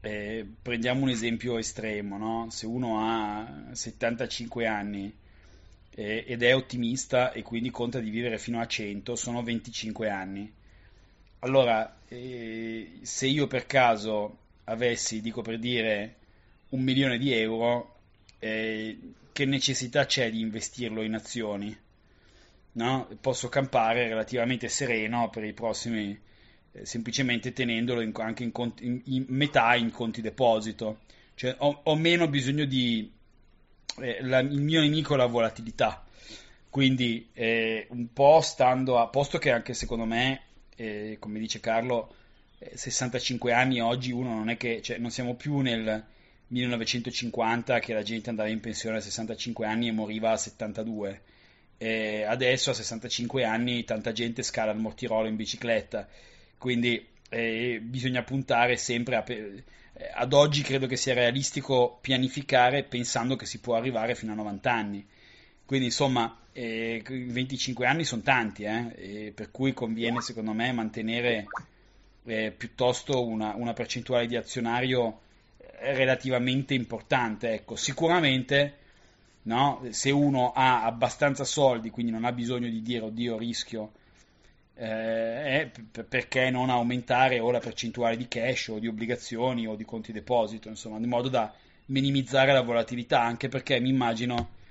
eh, 0.00 0.46
prendiamo 0.62 1.02
un 1.02 1.08
esempio 1.08 1.58
estremo 1.58 2.16
no? 2.16 2.46
se 2.50 2.66
uno 2.66 3.00
ha 3.00 3.70
75 3.72 4.66
anni 4.66 5.12
eh, 5.96 6.24
ed 6.28 6.44
è 6.44 6.54
ottimista 6.54 7.32
e 7.32 7.42
quindi 7.42 7.70
conta 7.70 7.98
di 7.98 8.10
vivere 8.10 8.38
fino 8.38 8.60
a 8.60 8.66
100 8.66 9.16
sono 9.16 9.42
25 9.42 10.08
anni 10.08 10.62
allora, 11.44 11.98
eh, 12.08 13.00
se 13.02 13.26
io 13.26 13.46
per 13.46 13.66
caso 13.66 14.38
avessi, 14.64 15.20
dico 15.20 15.42
per 15.42 15.58
dire, 15.58 16.16
un 16.70 16.80
milione 16.80 17.18
di 17.18 17.32
euro, 17.34 17.96
eh, 18.38 18.98
che 19.30 19.44
necessità 19.44 20.06
c'è 20.06 20.30
di 20.30 20.40
investirlo 20.40 21.02
in 21.02 21.14
azioni? 21.14 21.76
No? 22.72 23.08
Posso 23.20 23.50
campare 23.50 24.08
relativamente 24.08 24.68
sereno 24.68 25.28
per 25.28 25.44
i 25.44 25.52
prossimi, 25.52 26.18
eh, 26.72 26.86
semplicemente 26.86 27.52
tenendolo 27.52 28.00
in, 28.00 28.12
anche 28.14 28.42
in, 28.42 28.50
conti, 28.50 28.86
in, 28.86 29.02
in, 29.04 29.24
metà 29.28 29.74
in 29.76 29.90
conti 29.90 30.22
deposito. 30.22 31.00
Cioè, 31.34 31.56
ho, 31.58 31.80
ho 31.84 31.96
meno 31.96 32.26
bisogno 32.26 32.64
di... 32.64 33.12
Eh, 34.00 34.22
la, 34.22 34.38
il 34.38 34.60
mio 34.62 34.80
nemico 34.80 35.12
è 35.12 35.18
la 35.18 35.26
volatilità. 35.26 36.06
Quindi 36.70 37.28
eh, 37.34 37.86
un 37.90 38.12
po' 38.14 38.40
stando 38.40 38.98
a... 38.98 39.08
posto 39.08 39.36
che 39.36 39.50
anche 39.50 39.74
secondo 39.74 40.06
me 40.06 40.40
eh, 40.76 41.16
come 41.18 41.38
dice 41.38 41.60
Carlo, 41.60 42.14
65 42.74 43.50
eh, 43.50 43.54
anni 43.54 43.80
oggi 43.80 44.12
uno 44.12 44.34
non 44.34 44.48
è 44.48 44.56
che, 44.56 44.80
cioè, 44.82 44.98
non 44.98 45.10
siamo 45.10 45.34
più 45.34 45.58
nel 45.58 46.04
1950 46.48 47.78
che 47.78 47.94
la 47.94 48.02
gente 48.02 48.30
andava 48.30 48.48
in 48.48 48.60
pensione 48.60 48.98
a 48.98 49.00
65 49.00 49.66
anni 49.66 49.88
e 49.88 49.92
moriva 49.92 50.32
a 50.32 50.36
72. 50.36 51.20
Eh, 51.76 52.22
adesso 52.22 52.70
a 52.70 52.74
65 52.74 53.44
anni 53.44 53.84
tanta 53.84 54.12
gente 54.12 54.42
scala 54.42 54.72
il 54.72 54.78
Mortirolo 54.78 55.26
in 55.28 55.36
bicicletta, 55.36 56.08
quindi 56.56 57.04
eh, 57.28 57.80
bisogna 57.82 58.22
puntare 58.22 58.76
sempre 58.76 59.16
a... 59.16 59.24
Eh, 59.26 59.64
ad 60.12 60.32
oggi 60.32 60.62
credo 60.62 60.88
che 60.88 60.96
sia 60.96 61.14
realistico 61.14 61.98
pianificare 62.00 62.82
pensando 62.82 63.36
che 63.36 63.46
si 63.46 63.60
può 63.60 63.76
arrivare 63.76 64.16
fino 64.16 64.32
a 64.32 64.34
90 64.34 64.72
anni. 64.72 65.06
Quindi 65.64 65.86
insomma 65.86 66.36
eh, 66.56 67.02
25 67.04 67.84
anni 67.84 68.04
sono 68.04 68.22
tanti, 68.22 68.62
eh, 68.62 69.32
per 69.34 69.50
cui 69.50 69.72
conviene 69.72 70.20
secondo 70.20 70.52
me 70.52 70.72
mantenere 70.72 71.46
eh, 72.24 72.52
piuttosto 72.56 73.26
una, 73.26 73.54
una, 73.56 73.72
percentuale 73.72 74.26
di 74.26 74.36
azionario 74.36 75.20
eh, 75.58 75.94
relativamente 75.94 76.72
importante. 76.74 77.50
Ecco, 77.50 77.74
sicuramente 77.74 78.76
no, 79.42 79.84
se 79.90 80.12
uno 80.12 80.52
ha 80.52 80.84
abbastanza 80.84 81.42
soldi, 81.42 81.90
quindi 81.90 82.12
non 82.12 82.24
ha 82.24 82.30
bisogno 82.30 82.68
di 82.68 82.82
dire 82.82 83.04
oddio 83.04 83.36
rischio 83.36 83.92
eh, 84.76 85.70
p- 85.90 86.02
perché 86.04 86.50
non 86.50 86.70
aumentare 86.70 87.40
o 87.40 87.50
la 87.50 87.58
percentuale 87.58 88.16
di 88.16 88.28
cash 88.28 88.68
o 88.68 88.78
di 88.78 88.86
obbligazioni 88.86 89.66
o 89.66 89.74
di 89.74 89.84
conti 89.84 90.12
deposito, 90.12 90.68
insomma, 90.68 90.98
in 90.98 91.08
modo 91.08 91.28
da 91.28 91.52
minimizzare 91.86 92.52
la 92.52 92.62
volatilità, 92.62 93.22
anche 93.22 93.48
perché 93.48 93.80
mi 93.80 93.88
immagino 93.88 94.62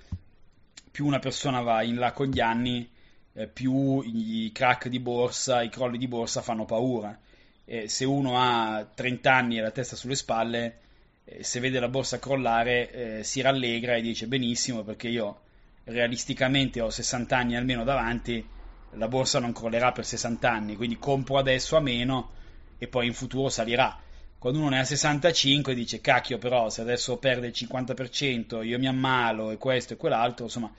più 0.94 1.08
una 1.08 1.18
persona 1.18 1.62
va 1.62 1.82
in 1.82 1.96
là 1.96 2.12
con 2.12 2.28
gli 2.28 2.40
anni, 2.40 2.88
eh, 3.34 3.48
più 3.48 4.02
i 4.02 4.52
crack 4.54 4.90
di 4.90 5.00
borsa, 5.00 5.64
i 5.64 5.70
crolli 5.70 5.98
di 5.98 6.08
borsa 6.08 6.44
fanno 6.44 6.66
paura. 6.66 7.18
E 7.66 7.90
se 7.90 8.06
uno 8.06 8.40
ha 8.40 8.86
30 8.86 9.34
anni 9.34 9.58
e 9.58 9.62
la 9.62 9.72
testa 9.72 9.96
sulle 9.96 10.14
spalle, 10.14 10.78
eh, 11.26 11.44
se 11.44 11.60
vede 11.60 11.80
la 11.80 11.88
borsa 11.88 12.20
crollare, 12.20 12.92
eh, 12.92 13.24
si 13.24 13.42
rallegra 13.42 13.96
e 13.96 14.02
dice 14.02 14.28
benissimo 14.28 14.84
perché 14.84 15.08
io 15.08 15.40
realisticamente 15.86 16.80
ho 16.80 16.92
60 16.92 17.36
anni 17.36 17.56
almeno 17.56 17.84
davanti, 17.84 18.48
la 18.92 19.08
borsa 19.08 19.40
non 19.40 19.52
crollerà 19.52 19.92
per 19.94 20.06
60 20.06 20.48
anni, 20.48 20.76
quindi 20.76 21.00
compro 21.00 21.40
adesso 21.40 21.76
a 21.76 21.80
meno 21.80 22.30
e 22.78 22.88
poi 22.88 23.08
in 23.08 23.16
futuro 23.16 23.50
salirà. 23.50 24.00
Quando 24.44 24.60
uno 24.60 24.72
ne 24.72 24.80
ha 24.80 24.84
65 24.84 25.74
dice 25.74 26.02
cacchio 26.02 26.38
però 26.38 26.70
se 26.70 26.82
adesso 26.82 27.16
perde 27.16 27.48
il 27.48 27.54
50% 27.56 28.62
io 28.66 28.78
mi 28.78 28.88
ammalo 28.88 29.52
e 29.52 29.58
questo 29.58 29.94
e 29.94 29.96
quell'altro, 29.96 30.44
insomma, 30.44 30.70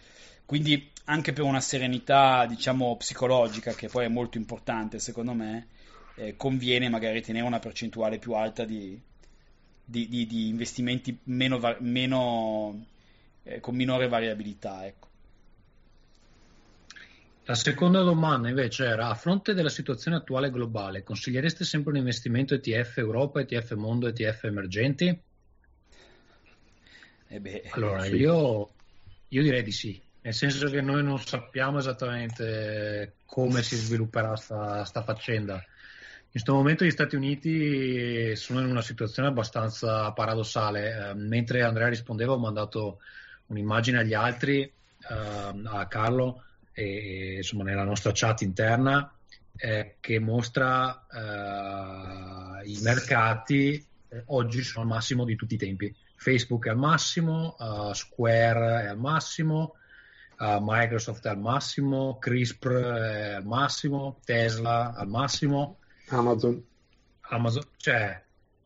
quindi 0.45 0.91
anche 1.05 1.33
per 1.33 1.45
una 1.45 1.63
serenità 1.63 2.45
diciamo 2.45 2.95
psicologica 2.99 3.73
che 3.73 3.89
poi 3.89 4.05
è 4.05 4.09
molto 4.09 4.37
importante 4.37 4.99
secondo 4.99 5.33
me, 5.33 5.69
eh, 6.17 6.37
conviene 6.37 6.91
magari 6.91 7.23
tenere 7.23 7.47
una 7.47 7.59
percentuale 7.59 8.19
più 8.19 8.33
alta 8.33 8.67
di, 8.67 9.01
di, 9.83 10.09
di, 10.11 10.27
di 10.27 10.49
investimenti 10.49 11.19
meno, 11.23 11.59
meno, 11.79 12.85
eh, 13.45 13.61
con 13.61 13.75
minore 13.75 14.09
variabilità. 14.09 14.85
Ecco. 14.85 15.09
La 17.47 17.55
seconda 17.55 18.01
domanda 18.01 18.49
invece 18.49 18.87
era, 18.87 19.09
a 19.09 19.15
fronte 19.15 19.53
della 19.53 19.69
situazione 19.69 20.17
attuale 20.17 20.51
globale, 20.51 21.03
consigliereste 21.03 21.65
sempre 21.65 21.91
un 21.91 21.99
investimento 21.99 22.55
ETF 22.55 22.97
Europa, 22.99 23.41
ETF 23.41 23.73
Mondo, 23.75 24.09
ETF 24.09 24.45
emergenti? 24.45 25.21
Eh 27.29 27.41
beh, 27.41 27.69
allora, 27.73 28.05
sì. 28.05 28.15
io, 28.15 28.71
io, 29.29 29.43
direi 29.43 29.63
di 29.63 29.73
sì, 29.73 30.01
nel 30.23 30.33
senso 30.33 30.71
che 30.71 30.81
noi 30.81 31.03
non 31.03 31.19
sappiamo 31.19 31.79
esattamente 31.79 33.17
come 33.27 33.63
si 33.63 33.77
svilupperà 33.77 34.29
questa 34.29 35.03
faccenda. 35.05 35.55
In 35.57 36.31
questo 36.31 36.55
momento 36.55 36.87
gli 36.87 36.91
Stati 36.91 37.15
Uniti 37.15 38.35
sono 38.37 38.61
in 38.61 38.71
una 38.71 38.81
situazione 38.81 39.29
abbastanza 39.29 40.11
paradossale. 40.13 41.11
Eh, 41.11 41.15
mentre 41.15 41.63
Andrea 41.63 41.89
rispondeva 41.89 42.33
ho 42.33 42.39
mandato 42.39 43.01
un'immagine 43.47 43.99
agli 43.99 44.15
altri, 44.15 44.63
eh, 44.63 44.73
a 45.09 45.87
Carlo, 45.89 46.44
e, 46.75 47.37
insomma, 47.37 47.63
nella 47.63 47.85
nostra 47.85 48.11
chat 48.13 48.43
interna 48.43 49.11
eh, 49.57 49.97
che 50.01 50.19
mostra 50.19 51.07
eh, 51.11 52.69
i 52.69 52.79
mercati 52.83 53.87
eh, 54.09 54.23
oggi 54.27 54.63
sono 54.63 54.83
al 54.83 54.91
massimo 54.91 55.25
di 55.25 55.37
tutti 55.37 55.55
i 55.55 55.59
tempi. 55.59 55.95
Facebook 56.17 56.67
è 56.67 56.71
al 56.71 56.79
massimo, 56.79 57.55
uh, 57.59 57.93
Square 57.93 58.85
è 58.85 58.87
al 58.87 58.99
massimo, 58.99 59.75
uh, 60.39 60.59
Microsoft 60.61 61.27
è 61.27 61.29
al 61.29 61.39
massimo, 61.39 62.19
CRISPR 62.19 62.71
è 62.71 63.33
al 63.35 63.45
massimo, 63.45 64.21
Tesla 64.25 64.95
al 64.95 65.09
massimo, 65.09 65.81
Amazon. 66.09 66.65
Amazon, 67.21 67.63
cioè 67.77 68.23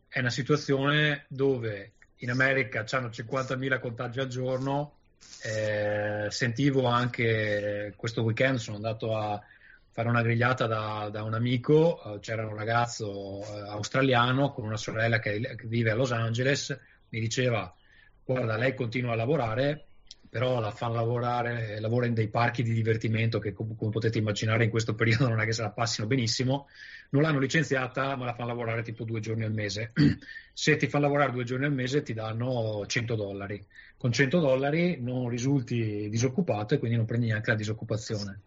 è 0.07 0.19
una 0.19 0.29
situazione 0.29 1.25
dove 1.27 1.93
in 2.17 2.29
America 2.29 2.85
hanno 2.91 3.07
50.000 3.07 3.79
contagi 3.79 4.19
al 4.19 4.27
giorno, 4.27 4.98
eh, 5.43 6.27
sentivo 6.29 6.85
anche 6.85 7.93
questo 7.95 8.23
weekend, 8.23 8.57
sono 8.57 8.75
andato 8.75 9.15
a 9.15 9.41
fare 9.91 10.09
una 10.09 10.21
grigliata 10.21 10.67
da, 10.67 11.09
da 11.11 11.23
un 11.23 11.33
amico, 11.33 12.01
eh, 12.03 12.19
c'era 12.19 12.45
un 12.45 12.55
ragazzo 12.55 13.41
eh, 13.41 13.69
australiano 13.69 14.51
con 14.51 14.65
una 14.65 14.77
sorella 14.77 15.19
che, 15.19 15.39
che, 15.39 15.67
vive 15.67 15.91
a 15.91 15.95
Los 15.95 16.11
Angeles, 16.11 16.77
mi 17.09 17.19
diceva 17.19 17.73
guarda 18.23 18.57
lei 18.57 18.75
continua 18.75 19.13
a 19.13 19.15
lavorare, 19.15 19.87
però 20.29 20.59
la 20.59 20.71
fanno 20.71 20.95
lavorare, 20.95 21.79
lavora 21.79 22.05
in 22.05 22.13
dei 22.13 22.29
parchi 22.29 22.63
di 22.63 22.73
divertimento 22.73 23.39
che 23.39 23.53
come 23.53 23.73
potete 23.89 24.19
immaginare 24.19 24.63
in 24.65 24.69
questo 24.69 24.93
periodo 24.95 25.27
non 25.27 25.41
è 25.41 25.45
che 25.45 25.53
se 25.53 25.63
la 25.63 25.71
passino 25.71 26.07
benissimo, 26.07 26.67
non 27.09 27.23
l'hanno 27.23 27.39
licenziata 27.39 28.15
ma 28.15 28.25
la 28.25 28.33
fanno 28.33 28.49
lavorare 28.49 28.83
tipo 28.83 29.03
due 29.03 29.19
giorni 29.19 29.43
al 29.43 29.53
mese. 29.53 29.91
se 30.53 30.77
ti 30.77 30.87
fanno 30.87 31.05
lavorare 31.05 31.31
due 31.31 31.43
giorni 31.43 31.65
al 31.65 31.73
mese 31.73 32.03
ti 32.03 32.13
danno 32.13 32.85
100 32.85 33.15
dollari 33.15 33.65
con 33.99 34.13
100 34.13 34.39
dollari 34.39 34.97
non 35.01 35.27
risulti 35.27 36.07
disoccupato 36.09 36.73
e 36.73 36.79
quindi 36.79 36.95
non 36.95 37.05
prendi 37.05 37.27
neanche 37.27 37.49
la 37.51 37.57
disoccupazione. 37.57 38.39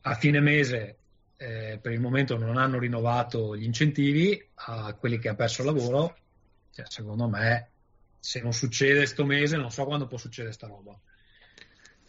A 0.00 0.14
fine 0.14 0.40
mese, 0.40 0.96
eh, 1.36 1.78
per 1.80 1.92
il 1.92 2.00
momento, 2.00 2.36
non 2.36 2.56
hanno 2.56 2.80
rinnovato 2.80 3.56
gli 3.56 3.62
incentivi 3.62 4.48
a 4.54 4.94
quelli 4.94 5.20
che 5.20 5.28
hanno 5.28 5.36
perso 5.36 5.60
il 5.62 5.68
lavoro. 5.68 6.16
Cioè, 6.72 6.86
secondo 6.88 7.28
me, 7.28 7.70
se 8.18 8.40
non 8.40 8.52
succede 8.52 8.96
questo 8.96 9.24
mese, 9.24 9.56
non 9.56 9.70
so 9.70 9.84
quando 9.84 10.08
può 10.08 10.18
succedere 10.18 10.52
sta 10.52 10.66
roba. 10.66 10.98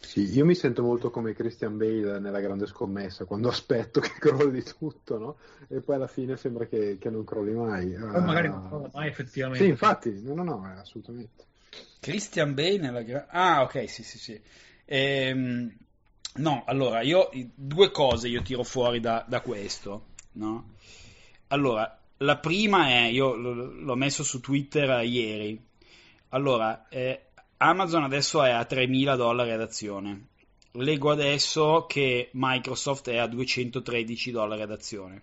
Sì, 0.00 0.32
io 0.34 0.44
mi 0.44 0.54
sento 0.54 0.82
molto 0.82 1.10
come 1.10 1.34
Christian 1.34 1.76
Bale 1.76 2.18
nella 2.18 2.40
grande 2.40 2.66
scommessa, 2.66 3.24
quando 3.24 3.48
aspetto 3.50 4.00
che 4.00 4.12
crolli 4.18 4.62
tutto, 4.62 5.18
no? 5.18 5.36
E 5.68 5.80
poi 5.80 5.96
alla 5.96 6.06
fine 6.06 6.36
sembra 6.36 6.66
che, 6.66 6.98
che 6.98 7.10
non 7.10 7.24
crolli 7.24 7.52
mai. 7.52 7.92
Poi 7.92 8.22
magari 8.22 8.48
non 8.48 8.66
crolla 8.66 8.90
mai 8.92 9.08
effettivamente. 9.08 9.64
Sì, 9.64 9.70
infatti, 9.70 10.20
no, 10.22 10.34
no, 10.34 10.42
no, 10.44 10.74
assolutamente. 10.78 11.44
Christian 12.00 12.54
Bale 12.54 12.90
la 12.90 13.02
gra- 13.02 13.26
Ah, 13.28 13.62
ok, 13.62 13.88
sì, 13.88 14.02
sì, 14.02 14.18
sì. 14.18 14.40
Ehm, 14.84 15.76
no, 16.36 16.62
allora, 16.66 17.02
io 17.02 17.28
due 17.54 17.90
cose 17.90 18.28
io 18.28 18.42
tiro 18.42 18.62
fuori 18.62 19.00
da, 19.00 19.24
da 19.28 19.40
questo, 19.40 20.06
no? 20.32 20.74
Allora, 21.48 22.00
la 22.18 22.38
prima 22.38 22.88
è, 22.88 23.06
io 23.06 23.34
l'ho 23.34 23.94
messo 23.96 24.22
su 24.22 24.40
Twitter 24.40 25.04
ieri, 25.04 25.60
allora, 26.30 26.88
eh, 26.88 27.27
Amazon 27.60 28.04
adesso 28.04 28.44
è 28.44 28.50
a 28.50 28.60
3.000 28.60 29.16
dollari 29.16 29.50
ad 29.50 29.60
azione, 29.60 30.26
leggo 30.72 31.10
adesso 31.10 31.86
che 31.88 32.30
Microsoft 32.34 33.10
è 33.10 33.16
a 33.16 33.26
213 33.26 34.30
dollari 34.30 34.62
ad 34.62 34.70
azione. 34.70 35.22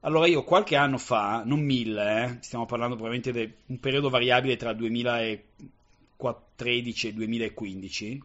Allora 0.00 0.26
io 0.26 0.44
qualche 0.44 0.76
anno 0.76 0.96
fa, 0.96 1.42
non 1.44 1.60
mille, 1.60 2.24
eh, 2.24 2.38
stiamo 2.40 2.64
parlando 2.64 2.96
probabilmente 2.96 3.32
di 3.32 3.52
un 3.66 3.78
periodo 3.80 4.08
variabile 4.08 4.56
tra 4.56 4.72
2013 4.72 7.08
e 7.08 7.12
2015, 7.12 8.22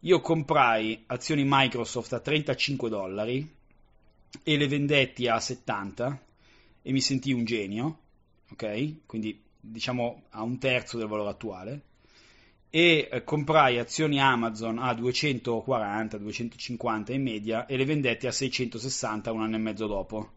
io 0.00 0.20
comprai 0.20 1.04
azioni 1.06 1.44
Microsoft 1.46 2.12
a 2.12 2.18
35 2.18 2.88
dollari 2.88 3.48
e 4.42 4.56
le 4.56 4.66
vendetti 4.66 5.28
a 5.28 5.38
70 5.38 6.20
e 6.82 6.90
mi 6.90 7.00
sentii 7.00 7.34
un 7.34 7.44
genio, 7.44 7.98
ok? 8.50 9.06
Quindi 9.06 9.40
diciamo 9.60 10.24
a 10.30 10.42
un 10.42 10.58
terzo 10.58 10.98
del 10.98 11.06
valore 11.06 11.30
attuale 11.30 11.90
e 12.74 13.06
eh, 13.12 13.22
comprai 13.22 13.78
azioni 13.78 14.18
Amazon 14.18 14.78
a 14.78 14.94
240, 14.94 16.16
250 16.16 17.12
in 17.12 17.22
media 17.22 17.66
e 17.66 17.76
le 17.76 17.84
vendetti 17.84 18.26
a 18.26 18.32
660 18.32 19.30
un 19.30 19.42
anno 19.42 19.56
e 19.56 19.58
mezzo 19.58 19.86
dopo 19.86 20.30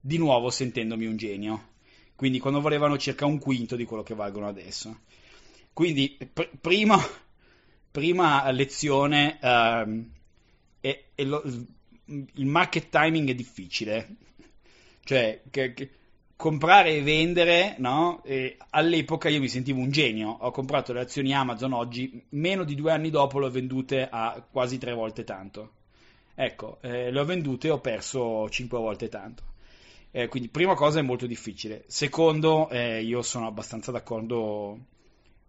di 0.00 0.16
nuovo 0.16 0.48
sentendomi 0.48 1.04
un 1.04 1.18
genio. 1.18 1.68
Quindi 2.16 2.38
quando 2.38 2.62
volevano 2.62 2.96
circa 2.96 3.26
un 3.26 3.38
quinto 3.38 3.76
di 3.76 3.84
quello 3.84 4.02
che 4.02 4.14
valgono 4.14 4.48
adesso. 4.48 5.00
Quindi 5.74 6.16
pr- 6.32 6.56
prima, 6.58 6.98
prima, 7.90 8.50
lezione, 8.52 9.38
uh, 9.42 10.02
è, 10.80 11.04
è 11.14 11.24
lo, 11.24 11.42
il 11.44 12.46
market 12.46 12.88
timing 12.88 13.28
è 13.28 13.34
difficile. 13.34 14.16
Cioè, 15.04 15.42
che, 15.50 15.74
che 15.74 15.90
comprare 16.42 16.96
e 16.96 17.02
vendere, 17.02 17.76
no? 17.78 18.20
E 18.24 18.56
all'epoca 18.70 19.28
io 19.28 19.38
mi 19.38 19.46
sentivo 19.46 19.78
un 19.78 19.92
genio. 19.92 20.38
Ho 20.40 20.50
comprato 20.50 20.92
le 20.92 20.98
azioni 20.98 21.32
Amazon 21.32 21.72
oggi, 21.72 22.20
meno 22.30 22.64
di 22.64 22.74
due 22.74 22.90
anni 22.90 23.10
dopo 23.10 23.38
le 23.38 23.46
ho 23.46 23.50
vendute 23.50 24.08
a 24.10 24.44
quasi 24.50 24.76
tre 24.76 24.92
volte 24.92 25.22
tanto. 25.22 25.70
Ecco, 26.34 26.78
eh, 26.80 27.12
le 27.12 27.20
ho 27.20 27.24
vendute 27.24 27.68
e 27.68 27.70
ho 27.70 27.78
perso 27.78 28.48
cinque 28.50 28.76
volte 28.76 29.08
tanto. 29.08 29.44
Eh, 30.10 30.26
quindi, 30.26 30.48
prima 30.48 30.74
cosa 30.74 30.98
è 30.98 31.02
molto 31.02 31.26
difficile. 31.26 31.84
Secondo, 31.86 32.68
eh, 32.70 33.04
io 33.04 33.22
sono 33.22 33.46
abbastanza 33.46 33.92
d'accordo 33.92 34.78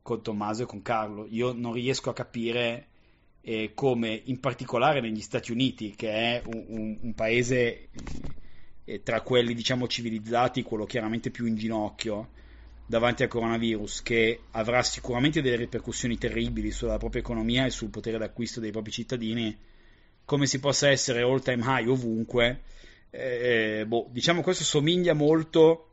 con 0.04 0.22
Tommaso 0.22 0.62
e 0.62 0.66
con 0.68 0.84
Carlo. 0.84 1.26
Io 1.28 1.54
non 1.54 1.74
riesco 1.74 2.12
a 2.12 2.14
capire 2.14 2.90
eh, 3.42 3.72
come, 3.74 4.22
in 4.26 4.40
particolare 4.40 5.02
negli 5.02 5.22
Stati 5.22 5.52
Uniti, 5.52 5.96
che 5.96 6.12
è 6.12 6.42
un, 6.46 6.66
un, 6.68 6.98
un 7.02 7.14
paese 7.16 7.90
tra 9.04 9.22
quelli 9.22 9.54
diciamo 9.54 9.88
civilizzati, 9.88 10.64
quello 10.64 10.86
chiaramente 10.86 11.30
più 11.30 11.46
in 11.46 11.56
ginocchio 11.56 12.30
davanti 12.86 13.24
al 13.24 13.30
coronavirus, 13.30 14.02
che 14.02 14.42
avrà 14.52 14.84
sicuramente 14.84 15.42
delle 15.42 15.56
ripercussioni 15.56 16.18
terribili 16.18 16.72
sulla 16.72 16.98
propria 16.98 17.22
economia 17.22 17.66
e 17.66 17.70
sul 17.70 17.90
potere 17.90 18.18
d'acquisto 18.18 18.60
dei 18.60 18.72
propri 18.72 18.92
cittadini, 18.92 19.58
come 20.26 20.46
si 20.46 20.60
possa 20.60 20.90
essere 20.90 21.22
all 21.22 21.42
time 21.42 21.64
high 21.66 21.88
ovunque 21.88 22.62
eh, 23.16 23.86
boh, 23.86 24.08
diciamo 24.10 24.42
questo 24.42 24.64
somiglia 24.64 25.14
molto, 25.14 25.90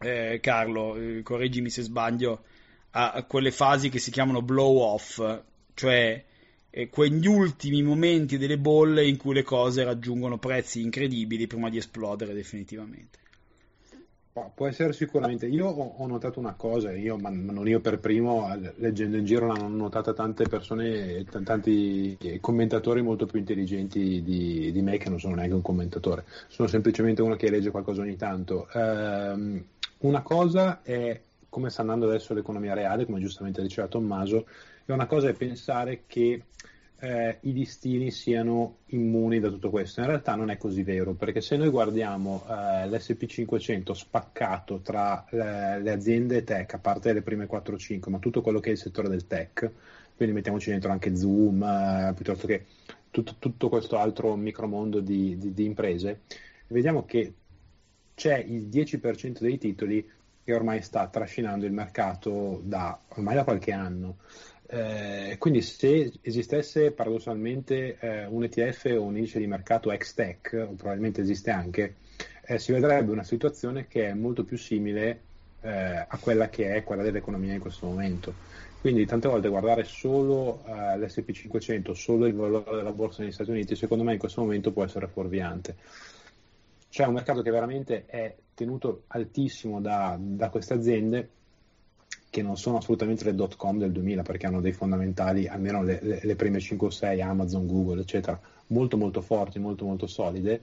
eh, 0.00 0.40
Carlo, 0.42 0.96
eh, 0.96 1.22
correggimi 1.22 1.70
se 1.70 1.82
sbaglio, 1.82 2.42
a, 2.90 3.12
a, 3.12 3.22
quelle 3.22 3.52
fasi 3.52 3.90
che 3.90 4.00
si 4.00 4.10
chiamano 4.10 4.42
blow 4.42 4.80
off, 4.80 5.22
cioè 5.74 6.24
eh, 6.78 6.88
quegli 6.90 7.26
ultimi 7.26 7.82
momenti 7.82 8.38
delle 8.38 8.56
bolle 8.56 9.04
in 9.04 9.16
cui 9.16 9.34
le 9.34 9.42
cose 9.42 9.82
raggiungono 9.82 10.38
prezzi 10.38 10.80
incredibili 10.80 11.48
prima 11.48 11.68
di 11.70 11.76
esplodere 11.76 12.32
definitivamente. 12.34 13.18
Può 14.54 14.68
essere 14.68 14.92
sicuramente. 14.92 15.46
Io 15.46 15.66
ho, 15.66 16.06
notato 16.06 16.38
una 16.38 16.54
cosa, 16.54 16.92
io, 16.92 17.16
ma 17.16 17.28
non 17.30 17.66
io 17.66 17.80
per 17.80 17.98
primo, 17.98 18.48
leggendo 18.76 19.16
in 19.16 19.24
giro 19.24 19.48
l'hanno 19.48 19.66
notata 19.66 20.12
tante 20.12 20.46
persone, 20.46 21.24
tanti 21.24 22.16
commentatori 22.40 23.02
molto 23.02 23.26
più 23.26 23.40
intelligenti 23.40 24.22
di, 24.22 24.70
di, 24.70 24.80
me 24.80 24.96
che 24.98 25.08
non 25.08 25.18
sono 25.18 25.34
neanche 25.34 25.54
un 25.54 25.62
commentatore, 25.62 26.24
sono 26.46 26.68
semplicemente 26.68 27.20
uno 27.20 27.34
che 27.34 27.50
legge 27.50 27.72
qualcosa 27.72 28.02
ogni 28.02 28.14
tanto. 28.14 28.68
Ehm, 28.72 29.64
una 29.98 30.22
cosa 30.22 30.82
è 30.84 31.20
come 31.48 31.70
sta 31.70 31.80
andando 31.80 32.06
adesso 32.06 32.32
l'economia 32.34 32.74
reale, 32.74 33.06
come 33.06 33.18
giustamente 33.18 33.60
diceva 33.60 33.88
Tommaso, 33.88 34.46
e 34.84 34.92
una 34.92 35.06
cosa 35.06 35.28
è 35.28 35.32
pensare 35.32 36.04
che 36.06 36.44
eh, 37.00 37.38
i 37.42 37.52
listini 37.52 38.10
siano 38.10 38.78
immuni 38.86 39.38
da 39.38 39.48
tutto 39.48 39.70
questo. 39.70 40.00
In 40.00 40.06
realtà 40.06 40.34
non 40.34 40.50
è 40.50 40.56
così 40.56 40.82
vero, 40.82 41.14
perché 41.14 41.40
se 41.40 41.56
noi 41.56 41.68
guardiamo 41.68 42.44
eh, 42.48 42.88
l'SP500 42.88 43.92
spaccato 43.92 44.80
tra 44.80 45.24
eh, 45.28 45.80
le 45.80 45.90
aziende 45.90 46.42
tech, 46.42 46.74
a 46.74 46.78
parte 46.78 47.12
le 47.12 47.22
prime 47.22 47.46
4-5, 47.46 48.10
ma 48.10 48.18
tutto 48.18 48.40
quello 48.40 48.60
che 48.60 48.70
è 48.70 48.72
il 48.72 48.78
settore 48.78 49.08
del 49.08 49.26
tech, 49.26 49.70
quindi 50.16 50.34
mettiamoci 50.34 50.70
dentro 50.70 50.90
anche 50.90 51.14
Zoom, 51.14 51.62
eh, 51.62 52.12
piuttosto 52.14 52.46
che 52.46 52.64
tutto, 53.10 53.36
tutto, 53.38 53.68
questo 53.68 53.96
altro 53.98 54.34
micromondo 54.34 55.00
di, 55.00 55.38
di, 55.38 55.52
di 55.52 55.64
imprese, 55.64 56.22
vediamo 56.66 57.04
che 57.04 57.32
c'è 58.14 58.36
il 58.38 58.66
10% 58.66 59.38
dei 59.38 59.58
titoli 59.58 60.10
che 60.42 60.54
ormai 60.54 60.82
sta 60.82 61.06
trascinando 61.08 61.66
il 61.66 61.72
mercato 61.72 62.60
da 62.64 62.98
ormai 63.10 63.34
da 63.34 63.44
qualche 63.44 63.70
anno. 63.70 64.16
Eh, 64.70 65.36
quindi 65.38 65.62
se 65.62 66.12
esistesse 66.20 66.90
paradossalmente 66.90 67.96
eh, 67.98 68.26
un 68.26 68.44
ETF 68.44 68.96
o 68.98 69.02
un 69.02 69.16
indice 69.16 69.38
di 69.38 69.46
mercato 69.46 69.90
ex-tech, 69.90 70.50
probabilmente 70.76 71.22
esiste 71.22 71.50
anche, 71.50 71.94
eh, 72.44 72.58
si 72.58 72.72
vedrebbe 72.72 73.10
una 73.10 73.24
situazione 73.24 73.86
che 73.88 74.08
è 74.08 74.12
molto 74.12 74.44
più 74.44 74.58
simile 74.58 75.20
eh, 75.62 75.70
a 76.06 76.18
quella 76.20 76.50
che 76.50 76.74
è 76.74 76.84
quella 76.84 77.02
dell'economia 77.02 77.54
in 77.54 77.60
questo 77.60 77.86
momento. 77.86 78.34
Quindi 78.80 79.06
tante 79.06 79.26
volte 79.26 79.48
guardare 79.48 79.84
solo 79.84 80.62
eh, 80.66 80.98
l'SP500, 80.98 81.92
solo 81.92 82.26
il 82.26 82.34
valore 82.34 82.76
della 82.76 82.92
borsa 82.92 83.22
negli 83.22 83.32
Stati 83.32 83.50
Uniti, 83.50 83.74
secondo 83.74 84.04
me 84.04 84.12
in 84.12 84.18
questo 84.18 84.42
momento 84.42 84.70
può 84.70 84.84
essere 84.84 85.08
fuorviante. 85.08 85.76
C'è 86.90 87.06
un 87.06 87.14
mercato 87.14 87.40
che 87.40 87.50
veramente 87.50 88.04
è 88.04 88.36
tenuto 88.52 89.04
altissimo 89.08 89.80
da, 89.80 90.16
da 90.20 90.50
queste 90.50 90.74
aziende 90.74 91.28
che 92.30 92.42
non 92.42 92.56
sono 92.56 92.78
assolutamente 92.78 93.24
le 93.24 93.34
dot 93.34 93.56
com 93.56 93.78
del 93.78 93.92
2000 93.92 94.22
perché 94.22 94.46
hanno 94.46 94.60
dei 94.60 94.72
fondamentali, 94.72 95.46
almeno 95.46 95.82
le, 95.82 95.98
le, 96.02 96.20
le 96.22 96.36
prime 96.36 96.60
5 96.60 96.86
o 96.86 96.90
6, 96.90 97.20
Amazon, 97.22 97.66
Google, 97.66 98.02
eccetera, 98.02 98.40
molto 98.68 98.96
molto 98.96 99.20
forti, 99.20 99.58
molto 99.58 99.84
molto 99.84 100.06
solide. 100.06 100.62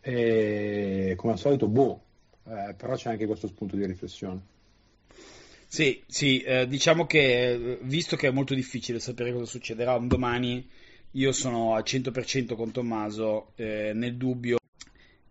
E 0.00 1.14
come 1.16 1.32
al 1.32 1.38
solito, 1.38 1.68
boh, 1.68 2.00
eh, 2.46 2.74
però 2.76 2.94
c'è 2.94 3.10
anche 3.10 3.26
questo 3.26 3.48
spunto 3.48 3.76
di 3.76 3.84
riflessione. 3.84 4.40
Sì, 5.66 6.02
sì, 6.06 6.40
eh, 6.40 6.66
diciamo 6.66 7.06
che 7.06 7.78
visto 7.82 8.16
che 8.16 8.28
è 8.28 8.32
molto 8.32 8.54
difficile 8.54 8.98
sapere 8.98 9.32
cosa 9.32 9.44
succederà 9.44 9.94
un 9.94 10.08
domani, 10.08 10.68
io 11.12 11.32
sono 11.32 11.74
al 11.74 11.84
100% 11.84 12.54
con 12.54 12.72
Tommaso, 12.72 13.52
eh, 13.56 13.92
nel 13.94 14.16
dubbio 14.16 14.58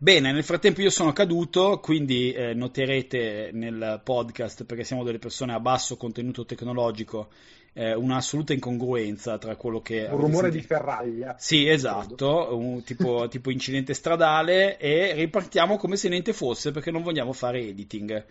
Bene, 0.01 0.31
nel 0.31 0.45
frattempo 0.45 0.79
io 0.79 0.89
sono 0.89 1.11
caduto, 1.11 1.81
quindi 1.81 2.31
eh, 2.31 2.53
noterete 2.53 3.49
nel 3.51 3.99
podcast, 4.01 4.63
perché 4.63 4.85
siamo 4.85 5.03
delle 5.03 5.19
persone 5.19 5.51
a 5.51 5.59
basso 5.59 5.97
contenuto 5.97 6.45
tecnologico, 6.45 7.27
eh, 7.73 7.93
un'assoluta 7.95 8.53
incongruenza 8.53 9.37
tra 9.37 9.57
quello 9.57 9.81
che... 9.81 10.07
Un 10.09 10.15
rumore 10.15 10.51
sentito. 10.51 10.57
di 10.57 10.61
ferraglia. 10.61 11.35
Sì, 11.37 11.67
esatto, 11.67 12.57
un 12.57 12.81
tipo, 12.83 13.27
tipo, 13.29 13.51
incidente 13.51 13.93
stradale 13.93 14.77
e 14.77 15.11
ripartiamo 15.15 15.75
come 15.75 15.97
se 15.97 16.07
niente 16.07 16.31
fosse 16.31 16.71
perché 16.71 16.91
non 16.91 17.03
vogliamo 17.03 17.33
fare 17.33 17.59
editing. 17.59 18.25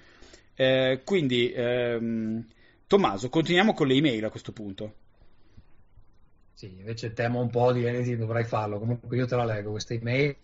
Eh, 0.54 1.02
quindi, 1.04 1.52
ehm, 1.52 2.46
Tommaso, 2.87 3.28
continuiamo 3.28 3.74
con 3.74 3.88
le 3.88 3.94
email 3.94 4.24
a 4.24 4.31
questo 4.31 4.52
punto. 4.52 4.94
Sì, 6.54 6.78
invece 6.78 7.12
temo 7.12 7.42
un 7.42 7.50
po' 7.50 7.72
di 7.72 7.85
editing, 7.85 8.16
dovrai 8.16 8.44
farlo, 8.44 8.78
comunque 8.78 9.14
io 9.14 9.26
te 9.26 9.37
la 9.37 9.44
leggo 9.44 9.72
questa 9.72 9.92
email. 9.92 10.35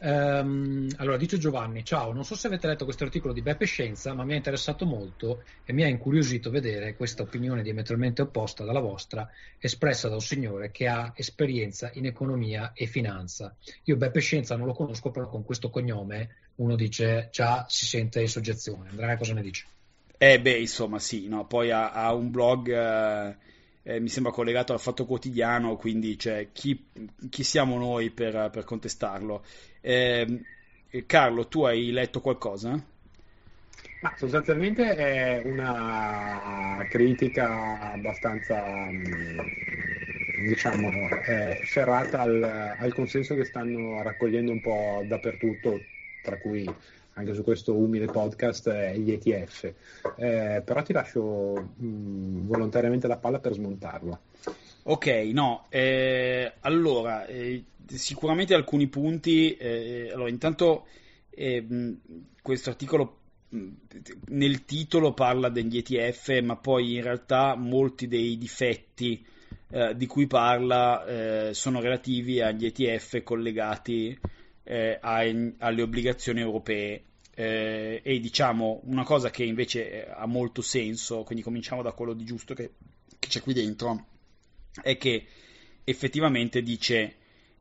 Um, 0.00 0.88
allora, 0.96 1.16
dice 1.16 1.38
Giovanni, 1.38 1.84
ciao, 1.84 2.12
non 2.12 2.24
so 2.24 2.34
se 2.34 2.46
avete 2.46 2.66
letto 2.66 2.84
questo 2.84 3.04
articolo 3.04 3.32
di 3.32 3.42
Beppe 3.42 3.64
Scienza, 3.64 4.12
ma 4.14 4.24
mi 4.24 4.32
ha 4.32 4.36
interessato 4.36 4.84
molto 4.84 5.44
e 5.64 5.72
mi 5.72 5.82
ha 5.82 5.88
incuriosito 5.88 6.50
vedere 6.50 6.96
questa 6.96 7.22
opinione 7.22 7.62
diametralmente 7.62 8.22
opposta 8.22 8.64
dalla 8.64 8.80
vostra, 8.80 9.28
espressa 9.58 10.08
da 10.08 10.14
un 10.14 10.20
signore 10.20 10.70
che 10.70 10.86
ha 10.86 11.12
esperienza 11.16 11.90
in 11.94 12.06
economia 12.06 12.72
e 12.74 12.86
finanza. 12.86 13.54
Io 13.84 13.96
Beppe 13.96 14.20
Scienza 14.20 14.56
non 14.56 14.66
lo 14.66 14.74
conosco, 14.74 15.10
però 15.10 15.28
con 15.28 15.44
questo 15.44 15.70
cognome 15.70 16.36
uno 16.56 16.76
dice 16.76 17.28
già 17.32 17.64
si 17.68 17.86
sente 17.86 18.20
in 18.20 18.28
soggezione. 18.28 18.90
Andrea, 18.90 19.16
cosa 19.16 19.34
ne 19.34 19.42
dici? 19.42 19.64
Eh 20.18 20.40
beh, 20.40 20.58
insomma, 20.58 20.98
sì, 20.98 21.28
no? 21.28 21.46
poi 21.46 21.70
ha, 21.70 21.92
ha 21.92 22.12
un 22.12 22.30
blog... 22.30 22.68
Eh 22.68 23.52
eh, 23.84 24.00
mi 24.00 24.08
sembra 24.08 24.32
collegato 24.32 24.72
al 24.72 24.80
Fatto 24.80 25.04
Quotidiano, 25.04 25.76
quindi 25.76 26.18
cioè, 26.18 26.48
chi, 26.52 26.86
chi, 27.28 27.42
siamo 27.44 27.76
noi 27.76 28.10
per, 28.10 28.48
per 28.50 28.64
contestarlo? 28.64 29.44
Eh, 29.80 30.40
Carlo, 31.06 31.46
tu 31.48 31.64
hai 31.64 31.90
letto 31.90 32.20
qualcosa? 32.20 32.82
Ma 34.00 34.14
sostanzialmente 34.16 34.94
è 34.94 35.42
una 35.44 36.86
critica 36.88 37.92
abbastanza, 37.92 38.62
mm, 38.90 39.38
diciamo, 40.46 40.90
eh, 41.26 41.60
serrata 41.64 42.20
al, 42.20 42.42
al 42.78 42.94
consenso 42.94 43.34
che 43.34 43.44
stanno 43.44 44.02
raccogliendo 44.02 44.50
un 44.50 44.60
po' 44.60 45.04
dappertutto, 45.06 45.80
tra 46.22 46.38
cui 46.38 46.66
anche 47.14 47.34
su 47.34 47.42
questo 47.42 47.74
umile 47.74 48.06
podcast 48.06 48.68
eh, 48.68 48.98
gli 48.98 49.12
ETF. 49.12 49.72
Eh, 50.16 50.62
però 50.64 50.82
ti 50.82 50.92
lascio 50.92 51.70
mh, 51.76 51.86
mm, 51.86 52.46
volontariamente 52.46 53.06
la 53.06 53.16
palla 53.16 53.38
per 53.38 53.52
smontarla. 53.52 54.20
Ok, 54.84 55.06
no, 55.32 55.66
eh, 55.70 56.52
allora, 56.60 57.26
eh, 57.26 57.64
sicuramente 57.86 58.54
alcuni 58.54 58.86
punti, 58.88 59.56
eh, 59.56 60.10
allora 60.12 60.28
intanto 60.28 60.86
ehm, 61.30 61.98
questo 62.42 62.70
articolo 62.70 63.18
mm, 63.54 63.68
nel 64.28 64.64
titolo 64.64 65.14
parla 65.14 65.48
degli 65.48 65.78
ETF, 65.78 66.40
ma 66.40 66.56
poi 66.56 66.96
in 66.96 67.02
realtà 67.02 67.54
molti 67.54 68.08
dei 68.08 68.36
difetti 68.36 69.24
eh, 69.70 69.96
di 69.96 70.06
cui 70.06 70.26
parla 70.26 71.52
sono 71.52 71.80
relativi 71.80 72.40
agli 72.42 72.66
ETF 72.66 73.22
collegati 73.22 74.18
eh, 74.64 74.98
ai, 75.00 75.54
alle 75.58 75.82
obbligazioni 75.82 76.40
europee. 76.40 77.04
Eh, 77.36 78.00
e 78.04 78.20
diciamo 78.20 78.80
una 78.84 79.02
cosa 79.02 79.28
che 79.30 79.44
invece 79.44 80.08
ha 80.08 80.26
molto 80.26 80.62
senso, 80.62 81.24
quindi 81.24 81.42
cominciamo 81.42 81.82
da 81.82 81.92
quello 81.92 82.12
di 82.12 82.24
giusto 82.24 82.54
che, 82.54 82.74
che 83.18 83.28
c'è 83.28 83.40
qui 83.40 83.52
dentro, 83.52 84.06
è 84.82 84.96
che 84.96 85.26
effettivamente 85.82 86.62
dice 86.62 87.16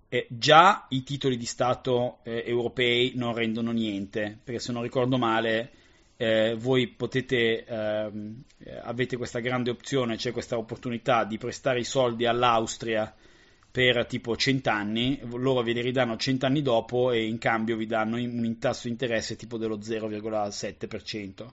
eh, 0.10 0.28
già 0.30 0.86
i 0.90 1.02
titoli 1.02 1.38
di 1.38 1.46
Stato 1.46 2.20
eh, 2.22 2.44
europei 2.46 3.14
non 3.16 3.34
rendono 3.34 3.72
niente, 3.72 4.38
perché 4.44 4.60
se 4.60 4.72
non 4.72 4.84
ricordo 4.84 5.18
male 5.18 5.72
eh, 6.18 6.56
voi 6.56 6.88
potete, 6.88 7.66
ehm, 7.66 8.44
avete 8.84 9.18
questa 9.18 9.40
grande 9.40 9.72
opzione, 9.72 10.14
c'è 10.14 10.22
cioè 10.22 10.32
questa 10.32 10.58
opportunità 10.58 11.24
di 11.24 11.40
prestare 11.40 11.80
i 11.80 11.84
soldi 11.84 12.28
all'Austria 12.28 13.12
per 13.74 14.06
tipo 14.06 14.38
100 14.38 14.70
anni, 14.70 15.20
loro 15.32 15.64
ve 15.64 15.72
li 15.72 15.82
ridanno 15.82 16.16
100 16.16 16.46
anni 16.46 16.62
dopo 16.62 17.10
e 17.10 17.26
in 17.26 17.40
cambio 17.40 17.76
vi 17.76 17.88
danno 17.88 18.18
un 18.18 18.60
tasso 18.60 18.82
di 18.84 18.90
interesse 18.92 19.36
tipo 19.36 19.58
dello 19.58 19.80
0,7% 19.80 21.48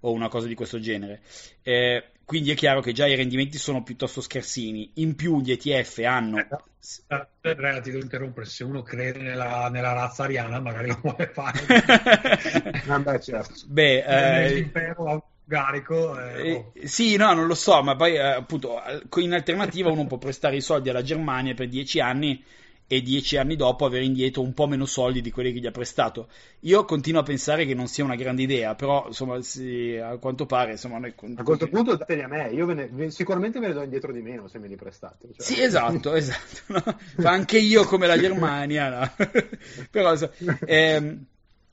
o 0.00 0.10
una 0.10 0.26
cosa 0.26 0.48
di 0.48 0.56
questo 0.56 0.80
genere. 0.80 1.20
Eh, 1.62 2.06
quindi 2.24 2.50
è 2.50 2.56
chiaro 2.56 2.80
che 2.80 2.90
già 2.90 3.06
i 3.06 3.14
rendimenti 3.14 3.56
sono 3.56 3.84
piuttosto 3.84 4.20
scarsini. 4.20 4.90
In 4.94 5.14
più 5.14 5.40
gli 5.40 5.52
ETF 5.52 5.98
hanno... 5.98 6.38
Eh, 6.38 7.26
eh 7.42 7.80
ti 7.82 7.90
devo 7.92 8.02
interrompere, 8.02 8.46
se 8.46 8.64
uno 8.64 8.82
crede 8.82 9.20
nella, 9.20 9.68
nella 9.68 9.92
razza 9.92 10.24
ariana 10.24 10.58
magari 10.58 10.88
lo 10.88 10.98
vuole 11.00 11.30
fare. 11.32 11.60
Vabbè, 12.84 13.20
certo. 13.20 13.54
Beh, 13.66 14.02
eh... 14.02 14.54
l'impero 14.54 15.29
Garico. 15.50 16.16
Eh, 16.16 16.70
eh, 16.72 16.86
sì, 16.86 17.16
no, 17.16 17.32
non 17.32 17.48
lo 17.48 17.56
so, 17.56 17.82
ma 17.82 17.96
poi 17.96 18.14
eh, 18.14 18.20
appunto 18.20 18.80
in 19.16 19.32
alternativa 19.32 19.90
uno 19.90 20.06
può 20.06 20.16
prestare 20.16 20.54
i 20.54 20.60
soldi 20.60 20.90
alla 20.90 21.02
Germania 21.02 21.54
per 21.54 21.68
dieci 21.68 21.98
anni 21.98 22.40
e 22.86 23.02
dieci 23.02 23.36
anni 23.36 23.56
dopo 23.56 23.84
avere 23.84 24.04
indietro 24.04 24.42
un 24.42 24.54
po' 24.54 24.68
meno 24.68 24.84
soldi 24.84 25.20
di 25.20 25.32
quelli 25.32 25.52
che 25.52 25.58
gli 25.58 25.66
ha 25.66 25.72
prestato. 25.72 26.28
Io 26.60 26.84
continuo 26.84 27.22
a 27.22 27.24
pensare 27.24 27.66
che 27.66 27.74
non 27.74 27.88
sia 27.88 28.04
una 28.04 28.14
grande 28.14 28.42
idea, 28.42 28.76
però 28.76 29.06
insomma, 29.08 29.40
sì, 29.42 29.96
a 29.96 30.18
quanto 30.18 30.46
pare. 30.46 30.72
Insomma, 30.72 30.98
noi... 30.98 31.12
A 31.34 31.42
questo 31.42 31.68
punto 31.68 31.96
dateli 31.96 32.22
a 32.22 32.28
me, 32.28 32.50
io 32.50 32.66
ve 32.66 32.88
ne, 32.88 33.10
sicuramente 33.10 33.58
ve 33.58 33.68
ne 33.68 33.72
do 33.72 33.82
indietro 33.82 34.12
di 34.12 34.22
meno 34.22 34.46
se 34.46 34.60
me 34.60 34.68
li 34.68 34.76
prestate. 34.76 35.30
Cioè. 35.32 35.44
Sì, 35.44 35.60
esatto, 35.60 36.14
esatto. 36.14 36.62
No? 36.66 37.28
Anche 37.28 37.58
io 37.58 37.84
come 37.84 38.06
la 38.06 38.18
Germania, 38.18 38.88
no? 38.88 39.12
però, 39.90 40.16
ehm, 40.64 41.24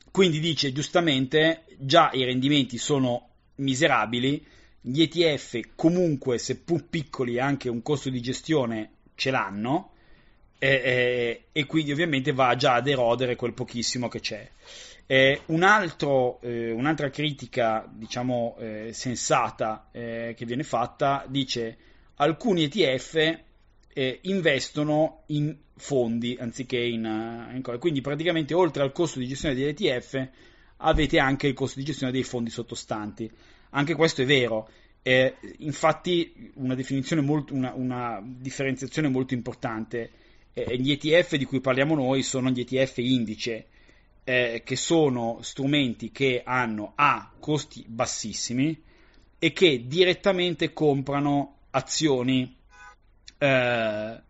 quindi 0.10 0.40
dice 0.40 0.72
giustamente, 0.72 1.66
già 1.78 2.10
i 2.14 2.24
rendimenti 2.24 2.80
sono 2.80 3.28
miserabili. 3.58 4.46
Gli 4.82 5.02
ETF 5.02 5.60
comunque, 5.76 6.38
seppur 6.38 6.86
piccoli, 6.86 7.40
anche 7.40 7.70
un 7.70 7.82
costo 7.82 8.10
di 8.10 8.22
gestione 8.22 8.92
ce 9.16 9.32
l'hanno 9.32 9.92
e, 10.60 10.68
e, 10.68 11.42
e 11.52 11.66
quindi 11.66 11.92
ovviamente 11.92 12.32
va 12.32 12.56
già 12.56 12.76
ad 12.76 12.88
erodere 12.88 13.36
quel 13.36 13.54
pochissimo 13.54 14.08
che 14.08 14.20
c'è. 14.20 14.50
Eh, 15.06 15.42
un 15.48 15.64
altro, 15.64 16.40
eh, 16.42 16.72
un'altra 16.72 17.10
critica, 17.10 17.90
diciamo, 17.90 18.56
eh, 18.60 18.90
sensata 18.94 19.88
eh, 19.92 20.34
che 20.36 20.46
viene 20.46 20.64
fatta 20.64 21.26
dice 21.28 21.78
alcuni 22.16 22.64
ETF 22.64 23.40
eh, 23.94 24.20
investono 24.24 25.24
in 25.28 25.56
fondi 25.76 26.38
anziché 26.40 26.78
in, 26.78 27.06
uh, 27.06 27.56
in 27.56 27.80
quindi 27.80 28.02
praticamente 28.02 28.54
oltre 28.54 28.84
al 28.84 28.92
costo 28.92 29.20
di 29.20 29.28
gestione 29.28 29.56
degli 29.56 29.68
ETF 29.68 30.28
avete 30.78 31.20
anche 31.20 31.48
il 31.48 31.54
costo 31.54 31.80
di 31.80 31.86
gestione 31.86 32.12
dei 32.12 32.24
fondi 32.24 32.50
sottostanti. 32.50 33.30
Anche 33.72 33.96
questo 33.96 34.22
è 34.22 34.26
vero. 34.26 34.70
Eh, 35.02 35.36
infatti, 35.60 36.52
una, 36.56 36.76
molto, 37.22 37.54
una, 37.54 37.74
una, 37.74 38.22
differenziazione 38.24 39.08
molto 39.08 39.34
importante. 39.34 40.12
Eh, 40.54 40.78
gli 40.78 40.92
ETF 40.92 41.36
di 41.36 41.46
cui 41.46 41.62
parliamo 41.62 41.96
noi 41.96 42.24
sono 42.24 42.50
gli 42.50 42.60
ETF 42.60 42.98
indice, 42.98 43.68
eh, 44.24 44.62
che 44.66 44.76
sono 44.76 45.40
strumenti 45.42 46.12
che 46.12 46.42
hanno 46.44 46.92
A 46.96 47.32
costi 47.40 47.86
bassissimi 47.88 48.84
e 49.40 49.54
che 49.54 49.86
direttamente 49.88 50.74
comprano 50.74 51.60
azioni 51.70 52.56
eh, 53.38 54.22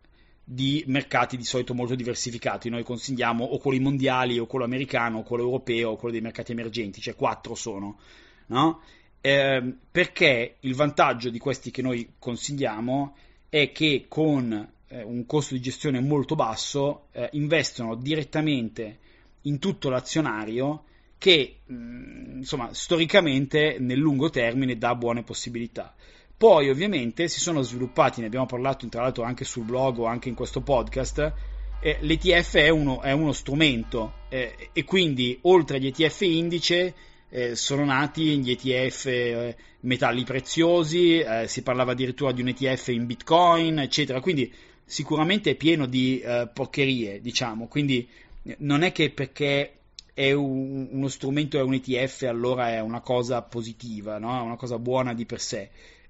di 0.50 0.82
mercati 0.88 1.36
di 1.36 1.44
solito 1.44 1.74
molto 1.74 1.94
diversificati. 1.94 2.70
Noi 2.70 2.84
consigliamo 2.84 3.44
o 3.44 3.58
quelli 3.58 3.82
mondiali, 3.82 4.40
o 4.40 4.46
quello 4.46 4.64
americano, 4.64 5.18
o 5.18 5.24
quello 5.24 5.44
europeo, 5.44 5.90
o 5.90 5.96
quello 5.98 6.14
dei 6.14 6.22
mercati 6.22 6.54
emergenti, 6.54 7.02
cioè 7.02 7.16
quattro 7.16 7.54
sono. 7.54 8.00
No? 8.46 8.80
Eh, 9.20 9.76
perché 9.92 10.56
il 10.62 10.74
vantaggio 10.74 11.30
di 11.30 11.38
questi 11.38 11.70
che 11.70 11.82
noi 11.82 12.14
consigliamo 12.18 13.18
è 13.50 13.74
che 13.74 14.06
con 14.08 14.72
eh, 14.88 15.04
un 15.04 15.26
costo 15.26 15.54
di 15.54 15.60
gestione 15.60 16.00
molto 16.00 16.36
basso 16.36 17.08
eh, 17.12 17.28
investono 17.34 17.96
direttamente 17.96 19.00
in 19.42 19.60
tutto 19.60 19.90
l'azionario 19.90 20.86
che 21.18 21.58
mh, 21.66 21.76
mm, 21.76 22.38
insomma 22.38 22.74
storicamente 22.74 23.80
nel 23.80 23.98
lungo 23.98 24.30
termine 24.30 24.78
dà 24.78 24.96
buone 24.96 25.24
possibilità. 25.24 25.94
Poi 26.38 26.70
ovviamente 26.70 27.28
si 27.30 27.40
sono 27.40 27.64
sviluppati, 27.64 28.22
ne 28.22 28.28
abbiamo 28.28 28.46
parlato 28.46 28.88
tra 28.90 29.02
l'altro 29.02 29.24
anche 29.24 29.44
sul 29.44 29.64
blog 29.64 29.98
o 29.98 30.06
anche 30.06 30.30
in 30.30 30.36
questo 30.36 30.62
podcast, 30.62 31.34
eh, 31.80 31.98
l'ETF 32.02 32.58
è 32.58 32.70
uno, 32.70 33.02
è 33.02 33.12
uno 33.12 33.32
strumento 33.32 34.14
eh, 34.30 34.70
e 34.72 34.84
quindi 34.84 35.40
oltre 35.42 35.78
agli 35.78 35.88
ETF 35.88 36.22
indice 36.22 36.94
eh, 37.30 37.56
sono 37.56 37.86
nati 37.86 38.38
gli 38.38 38.52
ETF 38.52 39.06
eh, 39.08 39.56
metalli 39.80 40.24
preziosi, 40.26 41.18
eh, 41.18 41.48
si 41.48 41.64
parlava 41.64 41.94
addirittura 41.94 42.32
di 42.32 42.42
un 42.42 42.50
ETF 42.50 42.90
in 42.90 43.08
Bitcoin, 43.08 43.80
eccetera, 43.80 44.22
quindi 44.22 44.54
sicuramente 44.86 45.50
è 45.50 45.56
pieno 45.56 45.88
di 45.88 46.20
eh, 46.20 46.48
porcherie, 46.54 47.20
diciamo, 47.20 47.68
quindi 47.68 48.08
non 48.60 48.84
è 48.84 48.92
che 48.92 49.10
perché 49.10 49.72
è 50.14 50.32
un, 50.34 50.88
uno 50.92 51.08
strumento, 51.08 51.58
è 51.58 51.64
un 51.64 51.74
ETF, 51.74 52.28
allora 52.30 52.70
è 52.70 52.80
una 52.80 53.02
cosa 53.02 53.42
positiva, 53.42 54.20
no? 54.20 54.44
una 54.44 54.56
cosa 54.56 54.78
buona 54.78 55.16
di 55.16 55.26
per 55.26 55.42
sé 55.42 55.70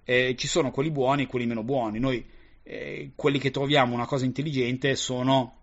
eh, 0.09 0.35
ci 0.37 0.47
sono 0.47 0.71
quelli 0.71 0.89
buoni 0.89 1.23
e 1.23 1.27
quelli 1.27 1.45
meno 1.45 1.63
buoni. 1.63 1.99
Noi 1.99 2.25
eh, 2.63 3.11
quelli 3.13 3.39
che 3.39 3.51
troviamo 3.51 3.93
una 3.93 4.05
cosa 4.05 4.23
intelligente 4.23 4.95
sono 4.95 5.55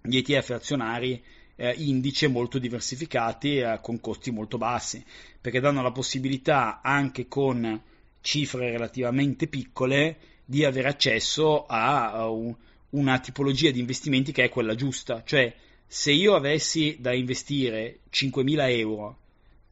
gli 0.00 0.16
ETF 0.16 0.50
azionari 0.52 1.22
eh, 1.56 1.74
indice 1.76 2.26
molto 2.26 2.58
diversificati 2.58 3.58
eh, 3.58 3.80
con 3.82 4.00
costi 4.00 4.30
molto 4.30 4.56
bassi, 4.56 5.04
perché 5.38 5.60
danno 5.60 5.82
la 5.82 5.92
possibilità 5.92 6.80
anche 6.80 7.28
con 7.28 7.82
cifre 8.22 8.70
relativamente 8.70 9.46
piccole 9.46 10.16
di 10.46 10.64
avere 10.64 10.88
accesso 10.88 11.66
a, 11.66 12.12
a 12.12 12.30
un, 12.30 12.54
una 12.90 13.18
tipologia 13.18 13.70
di 13.70 13.80
investimenti 13.80 14.32
che 14.32 14.44
è 14.44 14.48
quella 14.48 14.74
giusta, 14.74 15.22
cioè 15.22 15.54
se 15.86 16.12
io 16.12 16.34
avessi 16.34 16.96
da 16.98 17.12
investire 17.12 17.98
5.000 18.10 18.70
euro 18.70 19.18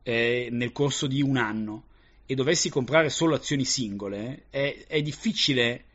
eh, 0.02 0.48
nel 0.50 0.72
corso 0.72 1.06
di 1.06 1.22
un 1.22 1.38
anno 1.38 1.84
e 2.30 2.36
dovessi 2.36 2.70
comprare 2.70 3.08
solo 3.08 3.34
azioni 3.34 3.64
singole, 3.64 4.44
è, 4.50 4.84
è 4.86 5.02
difficile 5.02 5.86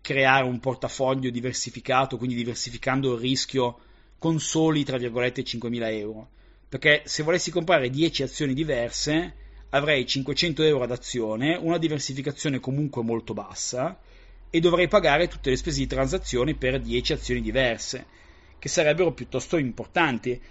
creare 0.00 0.44
un 0.44 0.58
portafoglio 0.58 1.30
diversificato, 1.30 2.16
quindi 2.16 2.34
diversificando 2.34 3.14
il 3.14 3.20
rischio 3.20 3.78
con 4.18 4.40
soli, 4.40 4.82
tra 4.82 4.98
virgolette, 4.98 5.42
5.000 5.42 5.92
euro. 5.92 6.30
Perché 6.68 7.02
se 7.04 7.22
volessi 7.22 7.52
comprare 7.52 7.90
10 7.90 8.24
azioni 8.24 8.54
diverse, 8.54 9.34
avrei 9.68 10.04
500 10.04 10.64
euro 10.64 10.82
ad 10.82 10.90
azione, 10.90 11.54
una 11.54 11.78
diversificazione 11.78 12.58
comunque 12.58 13.04
molto 13.04 13.32
bassa, 13.32 13.96
e 14.50 14.58
dovrei 14.58 14.88
pagare 14.88 15.28
tutte 15.28 15.50
le 15.50 15.56
spese 15.56 15.78
di 15.78 15.86
transazione 15.86 16.56
per 16.56 16.80
10 16.80 17.12
azioni 17.12 17.40
diverse, 17.40 18.04
che 18.58 18.68
sarebbero 18.68 19.12
piuttosto 19.12 19.58
importanti 19.58 20.42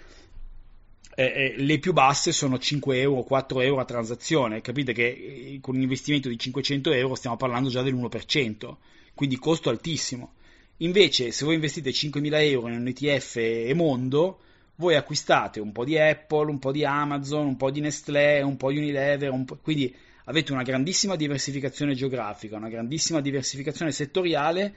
eh, 1.15 1.23
eh, 1.25 1.53
le 1.57 1.79
più 1.79 1.93
basse 1.93 2.31
sono 2.31 2.57
5 2.57 2.99
euro, 2.99 3.23
4 3.23 3.61
euro 3.61 3.81
a 3.81 3.85
transazione. 3.85 4.61
Capite 4.61 4.93
che 4.93 5.07
eh, 5.07 5.59
con 5.61 5.75
un 5.75 5.81
investimento 5.81 6.29
di 6.29 6.37
500 6.37 6.91
euro 6.91 7.15
stiamo 7.15 7.37
parlando 7.37 7.69
già 7.69 7.81
dell'1%, 7.81 8.75
quindi 9.13 9.37
costo 9.37 9.69
altissimo. 9.69 10.33
Invece, 10.77 11.31
se 11.31 11.45
voi 11.45 11.55
investite 11.55 11.91
5.000 11.91 12.41
euro 12.41 12.67
in 12.67 12.79
un 12.79 12.87
ETF 12.87 13.35
e 13.37 13.73
mondo, 13.75 14.39
voi 14.75 14.95
acquistate 14.95 15.59
un 15.59 15.71
po' 15.71 15.85
di 15.85 15.97
Apple, 15.99 16.49
un 16.49 16.59
po' 16.59 16.71
di 16.71 16.83
Amazon, 16.83 17.45
un 17.45 17.57
po' 17.57 17.69
di 17.69 17.79
Nestlé, 17.79 18.41
un 18.41 18.57
po' 18.57 18.71
di 18.71 18.79
Unilever, 18.79 19.43
po'... 19.45 19.57
quindi 19.61 19.95
avete 20.25 20.51
una 20.51 20.63
grandissima 20.63 21.15
diversificazione 21.15 21.93
geografica, 21.93 22.57
una 22.57 22.69
grandissima 22.69 23.21
diversificazione 23.21 23.91
settoriale, 23.91 24.73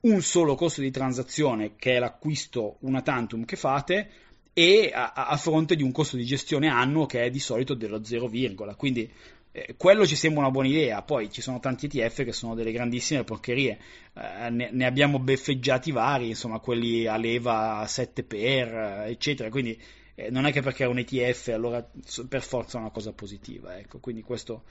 un 0.00 0.20
solo 0.20 0.54
costo 0.56 0.80
di 0.80 0.90
transazione 0.90 1.76
che 1.76 1.96
è 1.96 1.98
l'acquisto 1.98 2.76
una 2.80 3.02
tantum 3.02 3.44
che 3.44 3.56
fate, 3.56 4.10
e 4.58 4.90
a, 4.90 5.12
a, 5.12 5.36
fronte 5.36 5.76
di 5.76 5.82
un 5.82 5.92
costo 5.92 6.16
di 6.16 6.24
gestione 6.24 6.68
annuo 6.68 7.04
che 7.04 7.24
è 7.24 7.30
di 7.30 7.40
solito 7.40 7.74
dello 7.74 8.02
0, 8.02 8.30
quindi 8.74 9.12
eh, 9.52 9.74
quello 9.76 10.06
ci 10.06 10.16
sembra 10.16 10.40
una 10.40 10.50
buona 10.50 10.68
idea. 10.68 11.02
Poi 11.02 11.30
ci 11.30 11.42
sono 11.42 11.60
tanti 11.60 11.90
ETF 11.92 12.24
che 12.24 12.32
sono 12.32 12.54
delle 12.54 12.72
grandissime 12.72 13.22
porcherie, 13.22 13.78
eh, 14.14 14.48
ne, 14.48 14.70
ne, 14.72 14.86
abbiamo 14.86 15.18
beffeggiati 15.18 15.92
vari, 15.92 16.28
insomma, 16.28 16.58
quelli 16.58 17.06
a 17.06 17.18
leva 17.18 17.84
7 17.86 18.22
per, 18.22 19.04
eccetera. 19.08 19.50
Quindi 19.50 19.78
eh, 20.14 20.30
non 20.30 20.46
è 20.46 20.52
che 20.52 20.62
perché 20.62 20.84
è 20.84 20.86
un 20.86 21.00
ETF 21.00 21.48
allora 21.48 21.86
per 22.26 22.42
forza 22.42 22.78
è 22.78 22.80
una 22.80 22.90
cosa 22.90 23.12
positiva, 23.12 23.76
ecco. 23.76 23.98
Quindi 23.98 24.22
questo 24.22 24.62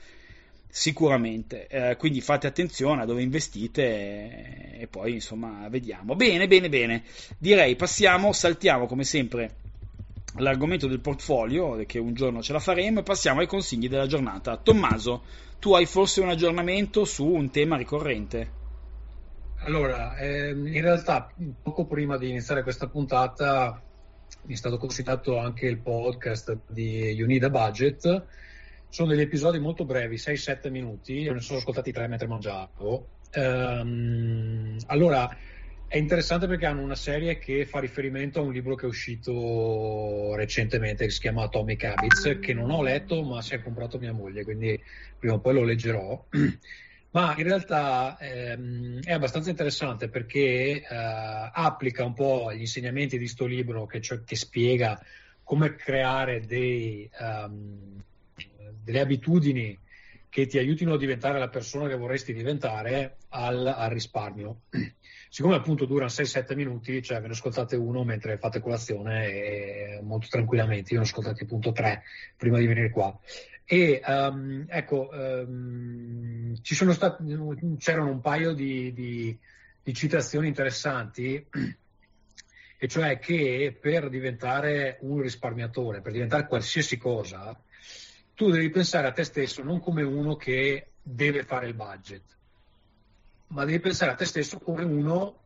sicuramente. 0.68 1.68
Eh, 1.68 1.94
quindi 1.94 2.20
fate 2.20 2.48
attenzione 2.48 3.02
a 3.02 3.04
dove 3.04 3.22
investite 3.22 3.82
e, 3.84 4.80
e 4.80 4.86
poi 4.88 5.12
insomma 5.12 5.68
vediamo. 5.68 6.16
Bene, 6.16 6.48
bene, 6.48 6.68
bene. 6.68 7.04
Direi 7.38 7.76
passiamo, 7.76 8.32
saltiamo 8.32 8.86
come 8.86 9.04
sempre 9.04 9.64
l'argomento 10.38 10.86
del 10.86 11.00
portfolio, 11.00 11.76
che 11.86 11.98
un 11.98 12.14
giorno 12.14 12.42
ce 12.42 12.52
la 12.52 12.58
faremo, 12.58 13.00
e 13.00 13.02
passiamo 13.02 13.40
ai 13.40 13.46
consigli 13.46 13.88
della 13.88 14.06
giornata. 14.06 14.56
Tommaso, 14.56 15.22
tu 15.58 15.74
hai 15.74 15.86
forse 15.86 16.20
un 16.20 16.28
aggiornamento 16.28 17.04
su 17.04 17.26
un 17.26 17.50
tema 17.50 17.76
ricorrente? 17.76 18.64
Allora, 19.64 20.16
ehm, 20.16 20.66
in 20.66 20.80
realtà 20.80 21.32
poco 21.62 21.86
prima 21.86 22.16
di 22.16 22.28
iniziare 22.28 22.62
questa 22.62 22.88
puntata 22.88 23.82
mi 24.42 24.54
è 24.54 24.56
stato 24.56 24.76
consigliato 24.76 25.38
anche 25.38 25.66
il 25.66 25.78
podcast 25.78 26.58
di 26.68 27.20
Unida 27.20 27.50
Budget. 27.50 28.24
Sono 28.88 29.08
degli 29.08 29.20
episodi 29.20 29.58
molto 29.58 29.84
brevi, 29.84 30.16
6-7 30.16 30.70
minuti, 30.70 31.28
ne 31.28 31.40
sono 31.40 31.58
ascoltati 31.58 31.90
tre 31.90 32.06
mentre 32.06 32.28
mangiavo. 32.28 33.08
Ehm, 33.32 34.76
allora, 34.86 35.28
è 35.88 35.98
interessante 35.98 36.48
perché 36.48 36.66
hanno 36.66 36.82
una 36.82 36.96
serie 36.96 37.38
che 37.38 37.64
fa 37.64 37.78
riferimento 37.78 38.40
a 38.40 38.42
un 38.42 38.52
libro 38.52 38.74
che 38.74 38.86
è 38.86 38.88
uscito 38.88 40.34
recentemente 40.34 41.04
che 41.04 41.10
si 41.12 41.20
chiama 41.20 41.44
Atomic 41.44 41.84
Habits, 41.84 42.38
che 42.40 42.52
non 42.54 42.70
ho 42.70 42.82
letto 42.82 43.22
ma 43.22 43.40
si 43.40 43.54
è 43.54 43.62
comprato 43.62 43.98
mia 43.98 44.12
moglie, 44.12 44.42
quindi 44.42 44.80
prima 45.16 45.34
o 45.34 45.40
poi 45.40 45.54
lo 45.54 45.62
leggerò. 45.62 46.26
ma 47.16 47.34
in 47.36 47.44
realtà 47.44 48.18
ehm, 48.18 49.00
è 49.02 49.12
abbastanza 49.12 49.48
interessante 49.48 50.08
perché 50.08 50.82
eh, 50.82 50.86
applica 50.90 52.04
un 52.04 52.14
po' 52.14 52.52
gli 52.52 52.60
insegnamenti 52.60 53.16
di 53.16 53.24
questo 53.24 53.46
libro 53.46 53.86
che, 53.86 54.00
cioè, 54.00 54.24
che, 54.24 54.36
spiega 54.36 55.00
come 55.44 55.76
creare 55.76 56.40
dei, 56.40 57.08
um, 57.20 58.02
delle 58.82 59.00
abitudini 59.00 59.78
che 60.28 60.46
ti 60.46 60.58
aiutino 60.58 60.94
a 60.94 60.98
diventare 60.98 61.38
la 61.38 61.48
persona 61.48 61.86
che 61.86 61.94
vorresti 61.94 62.34
diventare 62.34 63.18
al, 63.28 63.66
al 63.66 63.90
risparmio 63.90 64.62
siccome 65.28 65.56
appunto 65.56 65.84
durano 65.84 66.10
6-7 66.10 66.54
minuti, 66.54 67.02
cioè 67.02 67.20
ve 67.20 67.26
ne 67.28 67.32
ascoltate 67.32 67.76
uno 67.76 68.04
mentre 68.04 68.38
fate 68.38 68.60
colazione 68.60 69.26
e 69.28 70.00
molto 70.02 70.28
tranquillamente, 70.30 70.92
io 70.92 71.00
ne 71.00 71.04
ho 71.04 71.08
ascoltati 71.08 71.44
appunto 71.44 71.72
tre 71.72 72.02
prima 72.36 72.58
di 72.58 72.66
venire 72.66 72.90
qua. 72.90 73.18
E 73.64 74.00
um, 74.06 74.64
ecco, 74.68 75.08
um, 75.12 76.54
sono 76.62 76.92
stati, 76.92 77.24
c'erano 77.78 78.10
un 78.10 78.20
paio 78.20 78.52
di, 78.52 78.92
di, 78.92 79.36
di 79.82 79.92
citazioni 79.92 80.46
interessanti, 80.46 81.44
e 82.78 82.88
cioè 82.88 83.18
che 83.18 83.76
per 83.78 84.08
diventare 84.08 84.98
un 85.00 85.20
risparmiatore, 85.20 86.00
per 86.00 86.12
diventare 86.12 86.46
qualsiasi 86.46 86.96
cosa, 86.96 87.58
tu 88.34 88.50
devi 88.50 88.68
pensare 88.70 89.06
a 89.06 89.12
te 89.12 89.24
stesso 89.24 89.62
non 89.62 89.80
come 89.80 90.02
uno 90.02 90.36
che 90.36 90.90
deve 91.02 91.42
fare 91.42 91.66
il 91.66 91.74
budget, 91.74 92.35
ma 93.48 93.64
devi 93.64 93.80
pensare 93.80 94.12
a 94.12 94.14
te 94.14 94.24
stesso 94.24 94.58
come 94.58 94.84
uno 94.84 95.40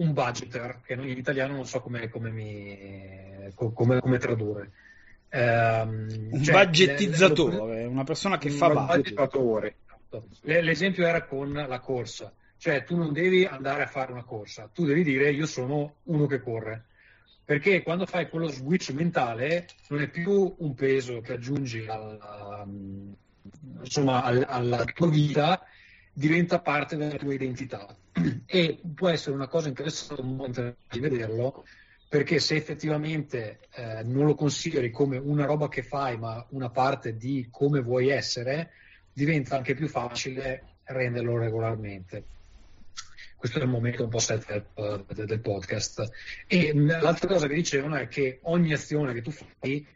un 0.00 0.12
budgeter, 0.12 0.80
che 0.82 0.94
in 0.94 1.08
italiano 1.08 1.54
non 1.54 1.66
so 1.66 1.80
come, 1.80 2.08
come, 2.08 2.30
mi, 2.30 3.52
come, 3.54 4.00
come 4.00 4.18
tradurre. 4.18 4.70
Um, 5.32 6.30
un 6.32 6.42
cioè, 6.42 6.64
budgetizzatore, 6.64 7.84
una 7.84 8.04
persona 8.04 8.38
che 8.38 8.50
fa 8.50 8.70
budget. 8.70 9.72
L'esempio 10.40 11.06
era 11.06 11.24
con 11.24 11.52
la 11.52 11.78
corsa, 11.78 12.32
cioè 12.56 12.82
tu 12.82 12.96
non 12.96 13.12
devi 13.12 13.44
andare 13.44 13.82
a 13.84 13.86
fare 13.86 14.10
una 14.10 14.24
corsa, 14.24 14.68
tu 14.72 14.84
devi 14.84 15.04
dire 15.04 15.30
io 15.30 15.46
sono 15.46 15.96
uno 16.04 16.26
che 16.26 16.40
corre, 16.40 16.86
perché 17.44 17.82
quando 17.82 18.06
fai 18.06 18.28
quello 18.28 18.48
switch 18.48 18.90
mentale 18.90 19.68
non 19.88 20.00
è 20.00 20.08
più 20.08 20.52
un 20.58 20.74
peso 20.74 21.20
che 21.20 21.34
aggiungi 21.34 21.86
alla, 21.86 22.66
insomma, 23.82 24.24
alla 24.24 24.84
tua 24.84 25.08
vita, 25.08 25.62
diventa 26.12 26.60
parte 26.60 26.96
della 26.96 27.16
tua 27.16 27.34
identità 27.34 27.94
e 28.46 28.80
può 28.94 29.08
essere 29.08 29.34
una 29.34 29.48
cosa 29.48 29.68
interessante 29.68 30.76
di 30.90 31.00
vederlo 31.00 31.64
perché 32.10 32.40
se 32.40 32.56
effettivamente 32.56 33.60
eh, 33.72 34.02
non 34.02 34.26
lo 34.26 34.34
consideri 34.34 34.90
come 34.90 35.16
una 35.16 35.44
roba 35.44 35.68
che 35.68 35.84
fai, 35.84 36.18
ma 36.18 36.44
una 36.50 36.68
parte 36.68 37.16
di 37.16 37.46
come 37.52 37.80
vuoi 37.80 38.08
essere, 38.08 38.72
diventa 39.12 39.56
anche 39.56 39.74
più 39.74 39.86
facile 39.86 40.78
renderlo 40.86 41.38
regolarmente. 41.38 42.24
Questo 43.36 43.60
è 43.60 43.62
il 43.62 43.68
momento 43.68 44.02
un 44.02 44.10
po' 44.10 44.18
setup 44.18 44.76
uh, 44.76 45.14
del 45.14 45.40
podcast. 45.40 46.10
E 46.48 46.74
l'altra 46.74 47.28
cosa 47.28 47.46
che 47.46 47.54
dicevano 47.54 47.94
è 47.94 48.08
che 48.08 48.40
ogni 48.42 48.72
azione 48.72 49.14
che 49.14 49.22
tu 49.22 49.30
fai 49.30 49.86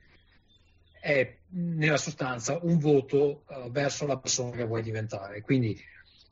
è 1.01 1.37
nella 1.49 1.97
sostanza 1.97 2.59
un 2.63 2.79
voto 2.79 3.43
uh, 3.49 3.71
verso 3.73 4.07
la 4.07 4.19
persona 4.19 4.57
che 4.57 4.65
vuoi 4.65 4.83
diventare. 4.83 5.43
Quindi 5.43 5.79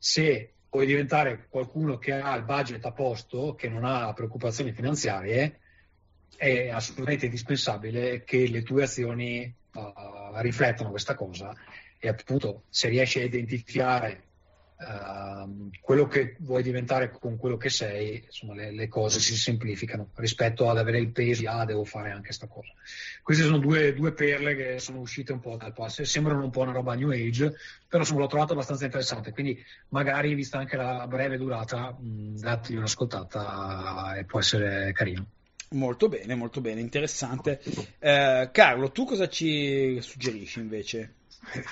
se 0.03 0.55
vuoi 0.69 0.85
diventare 0.85 1.47
qualcuno 1.47 1.97
che 1.97 2.11
ha 2.11 2.35
il 2.35 2.43
budget 2.43 2.83
a 2.83 2.91
posto, 2.91 3.55
che 3.55 3.69
non 3.69 3.85
ha 3.85 4.11
preoccupazioni 4.11 4.73
finanziarie, 4.73 5.61
è 6.35 6.67
assolutamente 6.67 7.27
indispensabile 7.27 8.25
che 8.25 8.49
le 8.49 8.63
tue 8.63 8.83
azioni 8.83 9.55
uh, 9.75 10.41
riflettano 10.41 10.89
questa 10.89 11.15
cosa 11.15 11.55
e 11.97 12.09
appunto 12.09 12.63
se 12.67 12.89
riesci 12.89 13.21
a 13.21 13.23
identificare 13.23 14.23
uh, 14.77 15.69
quello 15.81 16.07
che 16.07 16.35
vuoi 16.39 16.63
diventare 16.63 17.09
con 17.11 17.37
quello 17.37 17.57
che 17.57 17.69
sei, 17.69 18.23
insomma 18.25 18.55
le, 18.55 18.71
le, 18.71 18.87
cose 18.87 19.19
si 19.19 19.35
semplificano 19.35 20.11
rispetto 20.15 20.69
ad 20.69 20.77
avere 20.77 20.99
il 20.99 21.11
peso 21.11 21.41
di 21.41 21.47
ah 21.47 21.65
devo 21.65 21.83
fare 21.83 22.09
anche 22.11 22.27
questa 22.27 22.47
cosa. 22.47 22.71
Queste 23.21 23.43
sono 23.43 23.57
due, 23.57 23.93
due 23.93 24.13
perle 24.13 24.55
che 24.55 24.79
sono 24.79 24.99
uscite 24.99 25.31
un 25.31 25.39
po' 25.39 25.55
dal 25.55 25.73
passo, 25.73 26.03
sembrano 26.05 26.43
un 26.43 26.49
po' 26.49 26.61
una 26.61 26.71
roba 26.71 26.95
new 26.95 27.09
age, 27.09 27.53
però 27.87 28.01
insomma 28.01 28.21
l'ho 28.21 28.27
trovato 28.27 28.53
abbastanza 28.53 28.85
interessante, 28.85 29.31
quindi 29.31 29.61
magari 29.89 30.33
vista 30.33 30.57
anche 30.57 30.75
la 30.75 31.05
breve 31.07 31.37
durata, 31.37 31.91
mh, 31.91 32.39
datti 32.39 32.75
un'ascoltata 32.75 34.15
e 34.15 34.25
può 34.25 34.39
essere 34.39 34.91
carino. 34.93 35.25
Molto 35.73 36.07
bene, 36.07 36.35
molto 36.35 36.61
bene, 36.61 36.81
interessante. 36.81 37.59
Eh, 37.97 38.49
Carlo, 38.51 38.91
tu 38.91 39.05
cosa 39.05 39.27
ci 39.27 39.99
suggerisci 40.01 40.59
invece? 40.59 41.15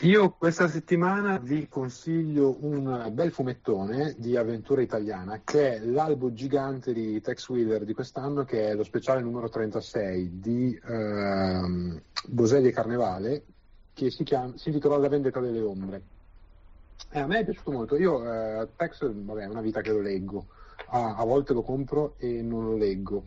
Io 0.02 0.32
questa 0.32 0.68
settimana 0.68 1.38
vi 1.40 1.68
consiglio 1.68 2.58
un 2.60 3.10
bel 3.14 3.32
fumettone 3.32 4.16
di 4.18 4.36
avventura 4.36 4.82
italiana 4.82 5.42
che 5.44 5.76
è 5.76 5.80
l'albo 5.80 6.34
gigante 6.34 6.94
di 6.94 7.22
Tex 7.22 7.48
Wheeler 7.48 7.86
di 7.86 7.94
quest'anno 7.94 8.44
che 8.44 8.70
è 8.70 8.76
lo 8.76 8.84
speciale 8.84 9.22
numero 9.22 9.50
36 9.50 10.40
di 10.40 10.80
ehm, 10.84 12.02
Boselli 12.28 12.68
e 12.68 12.72
Carnevale 12.72 13.44
che 13.94 14.12
si, 14.12 14.24
chiama, 14.24 14.54
si 14.56 14.70
intitola 14.70 14.98
La 14.98 15.10
vendetta 15.10 15.40
delle 15.40 15.62
ombre. 15.62 16.02
E 17.10 17.20
a 17.20 17.26
me 17.26 17.40
è 17.40 17.44
piaciuto 17.44 17.72
molto, 17.72 17.98
io 17.98 18.24
eh, 18.24 18.68
Tex 18.76 19.10
vabbè, 19.12 19.44
è 19.44 19.48
una 19.48 19.62
vita 19.62 19.82
che 19.82 19.92
lo 19.92 20.02
leggo, 20.02 20.48
a, 20.88 21.16
a 21.16 21.24
volte 21.24 21.54
lo 21.54 21.62
compro 21.62 22.16
e 22.18 22.42
non 22.42 22.66
lo 22.66 22.76
leggo. 22.76 23.24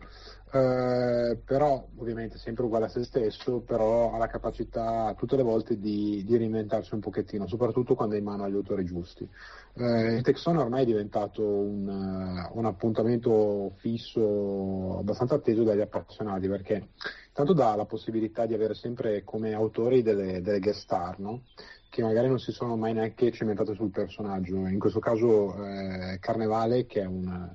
Eh, 0.55 1.37
però 1.43 1.85
ovviamente 1.97 2.37
sempre 2.37 2.63
uguale 2.63 2.85
a 2.85 2.87
se 2.87 3.03
stesso, 3.03 3.59
però 3.59 4.13
ha 4.13 4.17
la 4.17 4.27
capacità 4.27 5.13
tutte 5.17 5.35
le 5.35 5.43
volte 5.43 5.77
di, 5.77 6.23
di 6.25 6.37
reinventarsi 6.37 6.93
un 6.93 7.01
pochettino, 7.01 7.45
soprattutto 7.45 7.93
quando 7.93 8.15
è 8.15 8.19
in 8.19 8.23
mano 8.23 8.45
agli 8.45 8.55
autori 8.55 8.85
giusti. 8.85 9.27
Eh, 9.73 10.13
il 10.15 10.21
Texone 10.21 10.59
ormai 10.59 10.83
è 10.83 10.85
diventato 10.85 11.43
un, 11.45 11.85
uh, 11.85 12.57
un, 12.57 12.65
appuntamento 12.65 13.73
fisso 13.79 14.99
abbastanza 14.99 15.35
atteso 15.35 15.63
dagli 15.63 15.81
appassionati 15.81 16.47
perché 16.47 16.87
tanto 17.33 17.51
dà 17.51 17.75
la 17.75 17.85
possibilità 17.85 18.45
di 18.45 18.53
avere 18.53 18.75
sempre 18.75 19.25
come 19.25 19.53
autori 19.53 20.03
delle, 20.03 20.41
delle 20.41 20.59
guest 20.59 20.83
star, 20.83 21.19
no? 21.19 21.41
che 21.89 22.01
magari 22.01 22.29
non 22.29 22.39
si 22.39 22.53
sono 22.53 22.77
mai 22.77 22.93
neanche 22.93 23.29
cimentate 23.31 23.73
sul 23.73 23.91
personaggio. 23.91 24.55
In 24.67 24.79
questo 24.79 24.99
caso 24.99 25.53
eh, 25.65 26.17
Carnevale, 26.21 26.85
che 26.85 27.01
è 27.01 27.05
un 27.05 27.53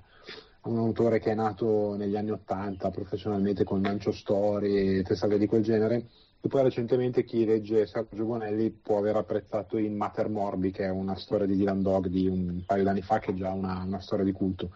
un 0.63 0.79
autore 0.79 1.19
che 1.19 1.31
è 1.31 1.35
nato 1.35 1.95
negli 1.97 2.17
anni 2.17 2.31
Ottanta 2.31 2.91
professionalmente 2.91 3.65
con 3.65 3.81
Mancio 3.81 4.13
Story 4.13 4.99
e 4.99 5.03
testate 5.03 5.39
di 5.39 5.47
quel 5.47 5.63
genere, 5.63 6.07
e 6.43 6.49
poi 6.49 6.63
recentemente 6.63 7.25
chi 7.25 7.45
legge 7.45 7.87
Sergio 7.87 8.25
Bonelli 8.25 8.71
può 8.71 8.99
aver 8.99 9.17
apprezzato 9.17 9.77
in 9.77 9.97
Mater 9.97 10.29
Morbi, 10.29 10.71
che 10.71 10.85
è 10.85 10.91
una 10.91 11.15
storia 11.17 11.47
di 11.47 11.57
Dylan 11.57 11.83
Dog 11.83 12.07
di 12.07 12.27
un 12.27 12.63
paio 12.65 12.83
d'anni 12.83 13.03
fa, 13.03 13.19
che 13.19 13.33
è 13.33 13.35
già 13.35 13.51
una, 13.51 13.83
una 13.85 14.01
storia 14.01 14.25
di 14.25 14.33
culto. 14.33 14.71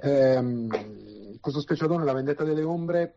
Ehm, 0.00 0.68
questo 1.40 1.60
specialone, 1.60 2.04
La 2.04 2.12
vendetta 2.12 2.44
delle 2.44 2.62
ombre, 2.62 3.14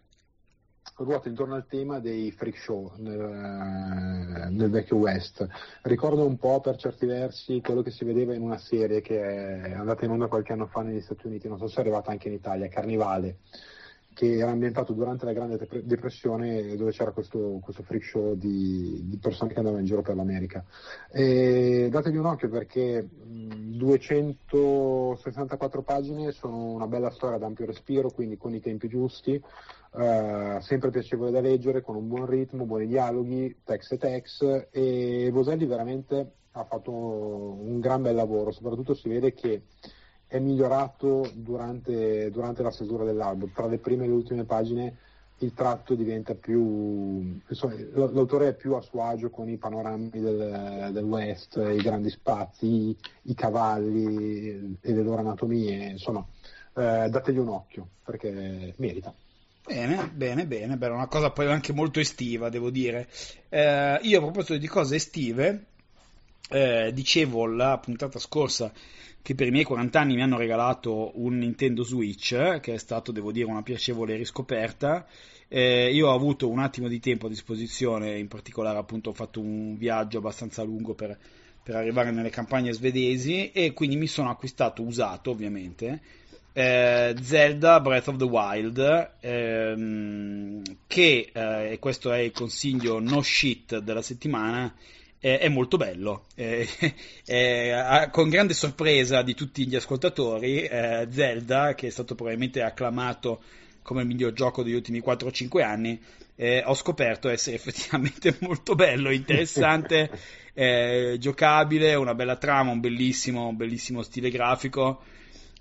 ruota 1.03 1.29
intorno 1.29 1.55
al 1.55 1.65
tema 1.67 1.99
dei 1.99 2.31
freak 2.31 2.57
show 2.57 2.91
nel, 2.97 4.47
nel, 4.51 4.69
vecchio 4.69 4.97
West. 4.97 5.47
Ricordo 5.83 6.25
un 6.25 6.37
po' 6.37 6.59
per 6.59 6.75
certi 6.77 7.05
versi 7.05 7.61
quello 7.61 7.81
che 7.81 7.91
si 7.91 8.05
vedeva 8.05 8.33
in 8.33 8.41
una 8.41 8.57
serie 8.57 9.01
che 9.01 9.21
è 9.61 9.73
andata 9.73 10.05
in 10.05 10.11
onda 10.11 10.27
qualche 10.27 10.53
anno 10.53 10.67
fa 10.67 10.81
negli 10.81 11.01
Stati 11.01 11.27
Uniti, 11.27 11.47
non 11.47 11.57
so 11.57 11.67
se 11.67 11.77
è 11.77 11.79
arrivata 11.81 12.11
anche 12.11 12.27
in 12.27 12.33
Italia, 12.33 12.67
Carnivale, 12.67 13.37
che 14.13 14.37
era 14.37 14.51
ambientato 14.51 14.93
durante 14.93 15.25
la 15.25 15.33
Grande 15.33 15.67
Depressione 15.83 16.75
dove 16.75 16.91
c'era 16.91 17.11
questo, 17.11 17.59
questo 17.61 17.83
freak 17.83 18.03
show 18.03 18.35
di, 18.35 19.01
di, 19.05 19.17
persone 19.17 19.51
che 19.51 19.57
andavano 19.57 19.81
in 19.81 19.87
giro 19.87 20.01
per 20.01 20.15
l'America. 20.15 20.63
E 21.11 21.87
datevi 21.89 22.17
un 22.17 22.25
occhio 22.25 22.49
perché 22.49 23.01
mh, 23.01 23.77
264 23.77 25.81
pagine 25.81 26.31
sono 26.31 26.71
una 26.71 26.87
bella 26.87 27.11
storia 27.11 27.37
ad 27.37 27.43
ampio 27.43 27.65
respiro, 27.65 28.11
quindi 28.11 28.37
con 28.37 28.53
i 28.53 28.59
tempi 28.59 28.87
giusti 28.87 29.41
eh, 29.93 30.57
sempre 30.61 30.89
piacevole 30.89 31.31
da 31.31 31.41
leggere, 31.41 31.81
con 31.81 31.95
un 31.95 32.07
buon 32.07 32.25
ritmo, 32.25 32.65
buoni 32.65 32.87
dialoghi, 32.87 33.57
text 33.63 33.93
e 33.93 33.97
text, 33.97 34.67
e 34.71 35.29
Boselli 35.31 35.65
veramente 35.65 36.31
ha 36.51 36.65
fatto 36.65 36.91
un 36.91 37.79
gran 37.79 38.01
bel 38.01 38.15
lavoro, 38.15 38.51
soprattutto 38.51 38.93
si 38.93 39.07
vede 39.07 39.33
che 39.33 39.63
è 40.31 40.39
migliorato 40.39 41.29
durante, 41.33 42.31
durante 42.31 42.63
la 42.63 42.71
stesura 42.71 43.03
dell'album, 43.03 43.51
tra 43.53 43.67
le 43.67 43.79
prime 43.79 44.05
e 44.05 44.07
le 44.07 44.13
ultime 44.13 44.45
pagine 44.45 44.95
il 45.39 45.53
tratto 45.53 45.93
diventa 45.93 46.35
più 46.35 47.41
insomma, 47.45 47.73
l'autore 47.93 48.47
è 48.47 48.55
più 48.55 48.73
a 48.75 48.81
suo 48.81 49.03
agio 49.03 49.29
con 49.29 49.49
i 49.49 49.57
panorami 49.57 50.09
del, 50.09 50.91
del 50.93 51.03
West, 51.03 51.57
i 51.57 51.81
grandi 51.81 52.09
spazi, 52.09 52.95
i, 53.23 53.33
cavalli 53.35 54.77
e 54.79 54.93
le 54.93 55.03
loro 55.03 55.19
anatomie, 55.19 55.89
insomma 55.89 56.25
eh, 56.77 57.09
dategli 57.09 57.37
un 57.37 57.49
occhio 57.49 57.89
perché 58.01 58.73
merita. 58.77 59.13
Bene, 59.65 60.11
bene, 60.13 60.47
bene, 60.47 60.77
beh, 60.77 60.87
una 60.87 61.07
cosa 61.07 61.31
poi 61.31 61.47
anche 61.47 61.73
molto 61.73 61.99
estiva, 61.99 62.47
devo 62.47 62.69
dire. 62.69 63.09
Eh, 63.49 63.99
io 64.01 64.17
a 64.17 64.21
proposito 64.21 64.57
di 64.57 64.67
cose 64.67 64.95
estive, 64.95 65.65
eh, 66.49 66.91
dicevo 66.93 67.47
la 67.47 67.77
puntata 67.79 68.17
scorsa 68.17 68.71
che 69.21 69.35
per 69.35 69.47
i 69.47 69.51
miei 69.51 69.63
40 69.63 69.99
anni 69.99 70.15
mi 70.15 70.21
hanno 70.21 70.37
regalato 70.37 71.11
un 71.15 71.37
Nintendo 71.37 71.83
Switch, 71.83 72.59
che 72.59 72.73
è 72.73 72.77
stato, 72.77 73.11
devo 73.11 73.31
dire, 73.31 73.49
una 73.49 73.61
piacevole 73.61 74.15
riscoperta. 74.15 75.05
Eh, 75.47 75.91
io 75.93 76.07
ho 76.07 76.13
avuto 76.13 76.49
un 76.49 76.59
attimo 76.59 76.87
di 76.87 76.99
tempo 76.99 77.25
a 77.25 77.29
disposizione, 77.29 78.17
in 78.17 78.27
particolare 78.27 78.77
appunto 78.77 79.09
ho 79.09 79.13
fatto 79.13 79.39
un 79.39 79.77
viaggio 79.77 80.19
abbastanza 80.19 80.63
lungo 80.63 80.93
per, 80.93 81.17
per 81.61 81.75
arrivare 81.75 82.11
nelle 82.11 82.29
campagne 82.29 82.71
svedesi 82.71 83.51
e 83.51 83.73
quindi 83.73 83.97
mi 83.97 84.07
sono 84.07 84.29
acquistato 84.29 84.81
usato 84.81 85.29
ovviamente 85.31 85.99
eh, 86.53 87.15
Zelda 87.21 87.79
Breath 87.79 88.09
of 88.09 88.17
the 88.17 88.25
Wild 88.25 89.11
ehm, 89.21 90.61
che 90.85 91.29
eh, 91.31 91.71
e 91.71 91.79
questo 91.79 92.11
è 92.11 92.19
il 92.19 92.31
consiglio 92.31 92.99
no 92.99 93.21
shit 93.21 93.77
della 93.79 94.01
settimana 94.01 94.73
eh, 95.21 95.37
è 95.37 95.47
molto 95.47 95.77
bello 95.77 96.25
con 98.11 98.29
grande 98.29 98.53
sorpresa 98.53 99.21
di 99.21 99.33
tutti 99.33 99.65
gli 99.65 99.75
ascoltatori 99.75 100.63
eh, 100.63 101.07
Zelda 101.09 101.75
che 101.75 101.87
è 101.87 101.89
stato 101.89 102.15
probabilmente 102.15 102.61
acclamato 102.61 103.41
come 103.81 104.01
il 104.01 104.07
miglior 104.07 104.33
gioco 104.33 104.63
degli 104.63 104.73
ultimi 104.73 104.99
4-5 104.99 105.63
anni 105.63 105.99
eh, 106.41 106.63
ho 106.65 106.73
scoperto 106.73 107.29
essere 107.29 107.55
effettivamente 107.57 108.35
molto 108.39 108.73
bello, 108.73 109.11
interessante, 109.11 110.09
eh, 110.53 111.17
giocabile, 111.19 111.93
una 111.93 112.15
bella 112.15 112.35
trama, 112.35 112.71
un 112.71 112.79
bellissimo, 112.79 113.47
un 113.47 113.55
bellissimo 113.55 114.01
stile 114.01 114.31
grafico. 114.31 115.03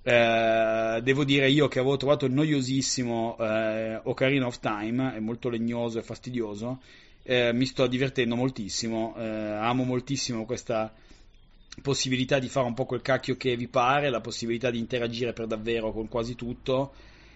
Eh, 0.03 1.01
devo 1.03 1.25
dire 1.25 1.51
io 1.51 1.69
che 1.69 1.79
avevo 1.79 1.99
trovato 1.99 2.27
noiosissimo 2.27 3.37
eh, 3.39 4.01
Ocarina 4.05 4.47
of 4.47 4.59
Time, 4.59 5.15
è 5.15 5.21
molto 5.21 5.51
legnoso 5.51 5.99
e 5.99 6.03
fastidioso, 6.03 6.81
eh, 7.31 7.53
mi 7.53 7.65
sto 7.65 7.87
divertendo 7.87 8.35
moltissimo, 8.35 9.15
eh, 9.17 9.23
amo 9.23 9.85
moltissimo 9.85 10.45
questa, 10.45 10.93
possibilità 11.81 12.41
di 12.41 12.49
fare 12.49 12.67
un 12.67 12.75
po' 12.75 12.87
quel 12.87 13.03
cacchio 13.03 13.37
che 13.37 13.55
vi 13.55 13.69
pare, 13.69 14.11
la 14.11 14.21
possibilità 14.21 14.69
di 14.69 14.81
interagire 14.81 15.33
per 15.33 15.47
davvero 15.47 15.93
con 15.93 16.09
quasi 16.09 16.35
tutto, 16.35 16.93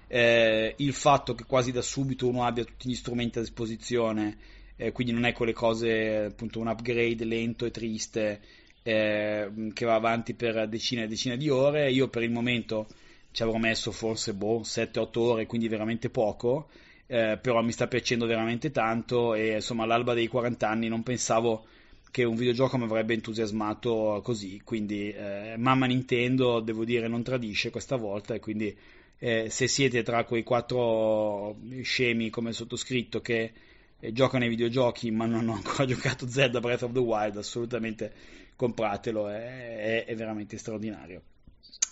eh, 0.08 0.74
il 0.78 0.92
fatto 0.92 1.36
che 1.36 1.44
quasi 1.44 1.70
da 1.70 1.80
subito 1.80 2.26
uno 2.26 2.44
abbia 2.44 2.64
tutti 2.64 2.88
gli 2.88 2.96
strumenti 2.96 3.38
a 3.38 3.42
disposizione, 3.42 4.36
eh, 4.74 4.90
quindi 4.90 5.12
non 5.12 5.26
è 5.26 5.32
quelle 5.32 5.52
cose, 5.52 6.24
appunto 6.24 6.58
un 6.58 6.66
upgrade 6.66 7.24
lento 7.24 7.64
e 7.64 7.70
triste 7.70 8.40
eh, 8.82 9.48
che 9.72 9.84
va 9.84 9.94
avanti 9.94 10.34
per 10.34 10.66
decine 10.66 11.04
e 11.04 11.06
decine 11.06 11.36
di 11.36 11.48
ore, 11.50 11.92
io 11.92 12.08
per 12.08 12.24
il 12.24 12.32
momento 12.32 12.88
ci 13.30 13.44
avrò 13.44 13.58
messo 13.58 13.92
forse 13.92 14.34
boh, 14.34 14.62
7-8 14.62 15.18
ore, 15.20 15.46
quindi 15.46 15.68
veramente 15.68 16.10
poco, 16.10 16.68
eh, 17.06 17.38
però 17.40 17.62
mi 17.62 17.72
sta 17.72 17.86
piacendo 17.86 18.26
veramente 18.26 18.70
tanto 18.70 19.34
e 19.34 19.54
insomma 19.54 19.84
all'alba 19.84 20.14
dei 20.14 20.26
40 20.26 20.68
anni 20.68 20.88
non 20.88 21.02
pensavo 21.02 21.66
che 22.10 22.24
un 22.24 22.36
videogioco 22.36 22.78
mi 22.78 22.84
avrebbe 22.84 23.14
entusiasmato 23.14 24.20
così, 24.22 24.60
quindi 24.64 25.10
eh, 25.10 25.54
mamma 25.58 25.86
Nintendo 25.86 26.60
devo 26.60 26.84
dire 26.84 27.08
non 27.08 27.22
tradisce 27.22 27.70
questa 27.70 27.96
volta 27.96 28.34
e 28.34 28.40
quindi 28.40 28.76
eh, 29.18 29.48
se 29.50 29.66
siete 29.66 30.02
tra 30.02 30.24
quei 30.24 30.42
quattro 30.44 31.56
scemi 31.82 32.30
come 32.30 32.52
sottoscritto 32.52 33.20
che 33.20 33.52
eh, 33.98 34.12
giocano 34.12 34.44
ai 34.44 34.50
videogiochi 34.50 35.10
ma 35.10 35.26
non 35.26 35.40
hanno 35.40 35.54
ancora 35.54 35.84
giocato 35.86 36.28
Zelda 36.28 36.60
Breath 36.60 36.82
of 36.82 36.92
the 36.92 37.00
Wild, 37.00 37.36
assolutamente 37.36 38.12
compratelo, 38.56 39.28
è, 39.28 40.04
è 40.06 40.14
veramente 40.14 40.56
straordinario. 40.56 41.22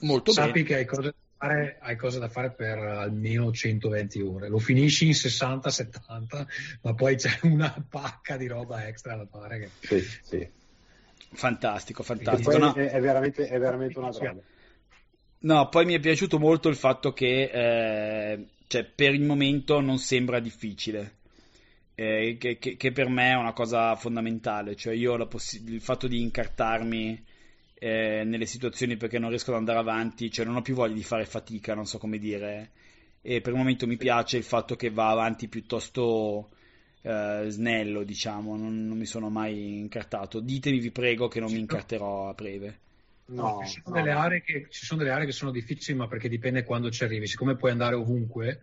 Molto 0.01 0.33
Sappi 0.33 0.63
bene. 0.63 0.65
che 0.65 0.75
hai 0.77 0.85
cose 0.85 1.15
fare, 1.47 1.77
hai 1.81 1.97
cose 1.97 2.19
da 2.19 2.29
fare 2.29 2.53
per 2.53 2.79
almeno 2.79 3.53
120 3.53 4.21
ore. 4.21 4.49
Lo 4.49 4.59
finisci 4.59 5.07
in 5.07 5.15
60-70, 5.15 6.47
ma 6.83 6.95
poi 6.95 7.17
c'è 7.17 7.39
una 7.43 7.75
pacca 7.89 8.37
di 8.37 8.47
roba 8.47 8.87
extra 8.87 9.17
da 9.17 9.27
fare. 9.27 9.59
Che... 9.59 9.71
Sì, 10.01 10.19
sì. 10.23 10.49
Fantastico, 11.35 12.03
fantastico. 12.03 12.59
No, 12.59 12.73
è, 12.75 12.91
è 12.91 13.01
veramente, 13.01 13.49
è 13.49 13.59
veramente 13.59 13.99
una 13.99 14.11
droga. 14.11 14.43
no, 15.41 15.69
poi 15.69 15.85
mi 15.85 15.95
è 15.95 16.01
piaciuto 16.01 16.39
molto 16.39 16.69
il 16.69 16.77
fatto 16.77 17.13
che 17.13 17.51
eh, 17.53 18.47
cioè, 18.67 18.85
per 18.85 19.15
il 19.15 19.23
momento 19.23 19.81
non 19.81 19.99
sembra 19.99 20.41
difficile. 20.41 21.17
eh, 21.95 22.37
che, 22.39 22.59
che- 22.59 22.77
che 22.77 22.93
per 22.93 23.09
me 23.09 23.31
è 23.31 23.35
una 23.35 23.53
cosa 23.53 23.95
fondamentale, 23.97 24.77
cioè 24.77 24.95
io 24.95 25.13
ho 25.13 25.17
la 25.17 25.27
possi- 25.27 25.63
il 25.67 25.81
fatto 25.81 26.09
di 26.09 26.21
incartarmi 26.23 27.23
eh, 27.83 28.23
nelle 28.25 28.47
situazioni 28.47 28.97
perché 28.97 29.19
non 29.19 29.31
riesco 29.31 29.51
ad 29.51 29.57
andare 29.57 29.81
avanti, 29.81 30.31
cioè 30.31 30.47
non 30.47 30.55
ho 30.55 30.63
più 30.63 30.77
voglia 30.77 30.95
di 30.95 31.03
fare 31.03 31.25
fatica, 31.25 31.75
non 31.75 31.85
so 31.85 31.99
come 31.99 32.19
dire, 32.19 32.71
e 33.21 33.41
per 33.41 33.53
il 33.53 33.59
momento 33.59 33.89
mi 33.89 33.97
piace 33.97 34.37
il 34.37 34.45
fatto 34.45 34.77
che 34.77 34.91
va 34.91 35.11
avanti 35.11 35.49
piuttosto 35.49 36.51
eh, 37.03 37.47
snello, 37.49 38.05
diciamo, 38.05 38.57
non, 38.57 38.87
non 38.87 38.97
mi 38.97 39.05
sono 39.05 39.31
mai 39.31 39.79
incartato. 39.79 40.39
Ditemi, 40.39 40.79
vi 40.79 40.93
prego, 40.93 41.27
che 41.27 41.41
non 41.41 41.51
mi 41.51 41.59
incarterò 41.59 42.29
a 42.29 42.35
breve. 42.35 42.79
No, 43.25 43.65
ci, 43.67 43.81
sono 43.83 43.97
no. 43.97 44.03
delle 44.03 44.15
aree 44.15 44.43
che, 44.43 44.69
ci 44.71 44.85
sono 44.85 45.01
delle 45.01 45.13
aree 45.13 45.27
che 45.27 45.33
sono 45.33 45.51
difficili, 45.51 45.99
ma 45.99 46.07
perché 46.07 46.29
dipende 46.29 46.63
quando 46.63 46.89
ci 46.89 47.03
arrivi. 47.03 47.27
Siccome 47.27 47.57
puoi 47.57 47.73
andare 47.73 47.97
ovunque, 47.97 48.63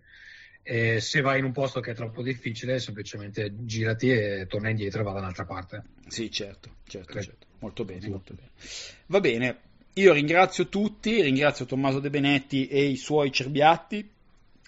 eh, 0.64 1.02
se 1.02 1.20
vai 1.20 1.40
in 1.40 1.46
un 1.46 1.52
posto 1.52 1.82
che 1.82 1.92
è 1.92 1.96
troppo 1.96 2.24
difficile, 2.24 2.80
semplicemente 2.80 3.54
girati 3.66 4.12
e 4.12 4.46
torna 4.48 4.70
indietro 4.70 5.02
e 5.02 5.04
va 5.04 5.12
da 5.12 5.20
un'altra 5.20 5.44
parte. 5.44 5.84
Sì, 6.08 6.32
certo, 6.32 6.76
certo, 6.86 7.20
Sì. 7.20 7.26
certo. 7.26 7.49
Molto 7.60 7.84
bene, 7.86 8.02
Sì. 8.02 8.10
molto 8.10 8.34
bene. 8.34 8.50
Va 9.08 9.20
bene, 9.20 9.58
io 9.94 10.14
ringrazio 10.14 10.68
tutti, 10.68 11.22
ringrazio 11.22 11.66
Tommaso 11.66 12.00
De 12.00 12.10
Benetti 12.10 12.68
e 12.68 12.86
i 12.86 12.96
suoi 12.96 13.32
cerbiatti. 13.32 14.10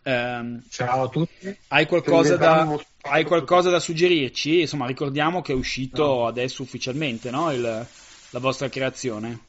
Ehm, 0.04 0.64
Ciao 0.70 1.04
a 1.04 1.10
tutti. 1.10 1.56
hai, 1.70 1.86
qualcosa 1.86 2.36
da, 2.36 2.68
hai 3.04 3.24
qualcosa 3.24 3.70
da 3.70 3.80
suggerirci? 3.80 4.62
Insomma, 4.62 4.88
ricordiamo 4.88 5.42
che 5.42 5.54
è 5.54 5.56
uscito 5.56 6.26
adesso 6.26 6.64
ufficialmente 6.64 7.30
no? 7.30 7.52
Il- 7.52 7.88
la 8.34 8.40
vostra 8.40 8.68
creazione. 8.70 9.40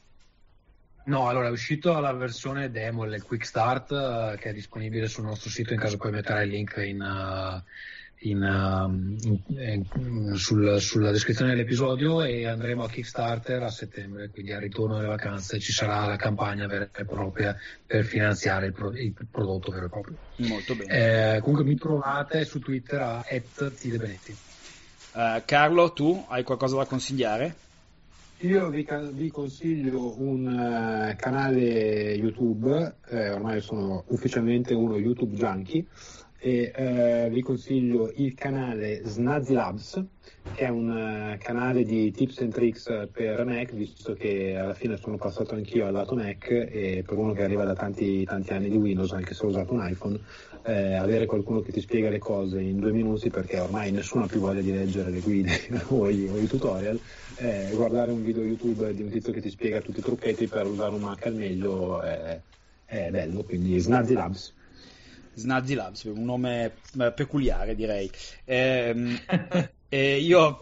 No, 1.05 1.27
allora 1.27 1.47
è 1.47 1.51
uscito 1.51 1.99
la 1.99 2.13
versione 2.13 2.71
demo, 2.71 3.03
il 3.03 3.21
Quick 3.23 3.45
Start, 3.45 3.91
eh, 3.91 4.37
che 4.39 4.49
è 4.51 4.53
disponibile 4.53 5.07
sul 5.09 5.25
nostro 5.25 5.49
sito 5.49 5.73
in 5.73 5.79
caso 5.79 5.97
poi 5.97 6.11
metterai 6.11 6.45
il 6.45 6.51
link 6.51 6.75
in, 6.77 7.01
eh, 7.01 7.63
in, 8.23 8.41
um, 8.41 9.15
in- 9.21 9.85
in- 9.93 10.35
sul- 10.35 10.79
sulla 10.79 11.11
descrizione 11.11 11.51
dell'episodio 11.51 12.21
e 12.21 12.45
andremo 12.47 12.83
a 12.83 12.89
Kickstarter 12.89 13.63
a 13.63 13.69
settembre, 13.69 14.29
quindi 14.29 14.51
al 14.51 14.61
ritorno 14.61 14.95
delle 14.95 15.07
vacanze 15.07 15.59
ci 15.59 15.71
sarà 15.71 16.05
la 16.05 16.15
campagna 16.15 16.67
vera 16.67 16.89
e 16.95 17.05
propria 17.05 17.55
per 17.85 18.05
finanziare 18.05 18.67
il, 18.67 18.73
pro- 18.73 18.91
il 18.93 19.13
prodotto 19.29 19.71
vero 19.71 19.85
e 19.85 19.89
proprio. 19.89 20.15
Molto 20.37 20.75
bene. 20.75 21.35
Eh, 21.35 21.39
comunque 21.39 21.65
mi 21.65 21.75
trovate 21.75 22.45
su 22.45 22.59
Twitter 22.59 23.01
a 23.01 23.23
@tidebenetti. 23.77 24.35
Eh, 25.15 25.43
Carlo, 25.45 25.93
tu 25.93 26.25
hai 26.29 26.43
qualcosa 26.43 26.77
da 26.77 26.85
consigliare? 26.85 27.55
Io 28.39 28.69
vi, 28.69 28.85
vi 29.13 29.29
consiglio 29.29 30.19
un 30.19 30.49
eh, 30.49 31.15
canale 31.15 32.13
YouTube, 32.13 32.95
eh, 33.09 33.29
ormai 33.29 33.61
sono 33.61 34.03
ufficialmente 34.07 34.73
uno 34.73 34.97
YouTube 34.97 35.35
junkie, 35.37 35.85
e 36.43 36.73
eh, 36.75 37.29
vi 37.31 37.41
consiglio 37.41 38.11
il 38.17 38.33
canale 38.33 39.01
Snazzy 39.05 39.53
Labs, 39.53 40.03
che 40.53 40.65
è 40.65 40.67
un 40.67 40.91
eh, 40.91 41.37
canale 41.37 41.85
di 41.85 42.11
tips 42.11 42.39
and 42.39 42.51
tricks 42.51 43.07
per 43.13 43.45
Mac, 43.45 43.71
visto 43.71 44.13
che 44.13 44.53
alla 44.57 44.73
fine 44.73 44.97
sono 44.97 45.15
passato 45.15 45.55
anch'io 45.55 45.85
al 45.85 45.93
lato 45.93 46.15
Mac 46.15 46.49
e 46.49 47.01
per 47.07 47.17
uno 47.17 47.31
che 47.31 47.43
arriva 47.43 47.63
da 47.63 47.73
tanti, 47.75 48.25
tanti 48.25 48.51
anni 48.51 48.69
di 48.69 48.75
Windows, 48.75 49.13
anche 49.13 49.33
se 49.33 49.45
ho 49.45 49.47
usato 49.47 49.71
un 49.71 49.87
iPhone, 49.87 50.19
eh, 50.63 50.95
avere 50.95 51.25
qualcuno 51.27 51.61
che 51.61 51.71
ti 51.71 51.79
spiega 51.79 52.09
le 52.09 52.19
cose 52.19 52.59
in 52.59 52.77
due 52.77 52.91
minuti, 52.91 53.29
perché 53.29 53.57
ormai 53.61 53.91
nessuno 53.91 54.25
ha 54.25 54.27
più 54.27 54.41
voglia 54.41 54.59
di 54.59 54.73
leggere 54.73 55.11
le 55.11 55.21
guide 55.21 55.61
o 55.87 56.09
i, 56.09 56.27
o 56.27 56.37
i 56.37 56.47
tutorial, 56.47 56.99
eh, 57.37 57.69
guardare 57.73 58.11
un 58.11 58.21
video 58.21 58.43
YouTube 58.43 58.93
di 58.93 59.01
un 59.01 59.09
tizio 59.09 59.31
che 59.31 59.39
ti 59.39 59.49
spiega 59.49 59.79
tutti 59.79 59.99
i 59.99 60.03
trucchetti 60.03 60.47
per 60.47 60.67
usare 60.67 60.93
un 60.93 60.99
Mac 61.03 61.25
al 61.25 61.35
meglio 61.35 62.01
è 62.01 62.41
bello, 63.09 63.43
quindi 63.43 63.79
Snazzy 63.79 64.13
Labs. 64.13 64.53
Snazzy 65.33 65.73
Labs, 65.73 66.03
un 66.03 66.23
nome 66.23 66.75
eh, 66.99 67.11
peculiare 67.11 67.75
direi. 67.75 68.09
Ehm, 68.45 69.19
eh, 69.89 70.19
io... 70.19 70.59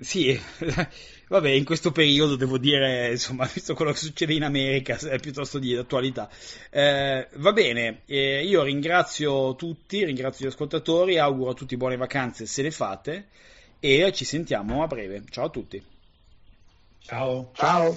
Sì, 0.00 0.38
vabbè, 1.28 1.48
in 1.48 1.64
questo 1.64 1.90
periodo 1.90 2.36
devo 2.36 2.56
dire, 2.56 3.10
insomma, 3.10 3.46
visto 3.52 3.74
quello 3.74 3.90
che 3.90 3.98
succede 3.98 4.32
in 4.32 4.44
America, 4.44 4.96
è 4.96 5.18
piuttosto 5.18 5.58
di 5.58 5.74
attualità. 5.74 6.30
Eh, 6.70 7.28
va 7.34 7.52
bene, 7.52 8.02
eh, 8.06 8.44
io 8.44 8.62
ringrazio 8.62 9.56
tutti, 9.56 10.04
ringrazio 10.04 10.46
gli 10.46 10.50
ascoltatori, 10.50 11.18
auguro 11.18 11.50
a 11.50 11.54
tutti 11.54 11.76
buone 11.76 11.96
vacanze 11.96 12.46
se 12.46 12.62
le 12.62 12.70
fate 12.70 13.28
e 13.80 14.12
ci 14.12 14.24
sentiamo 14.24 14.82
a 14.82 14.86
breve. 14.86 15.24
Ciao 15.30 15.46
a 15.46 15.50
tutti. 15.50 15.82
Ciao. 17.00 17.50
Ciao! 17.54 17.96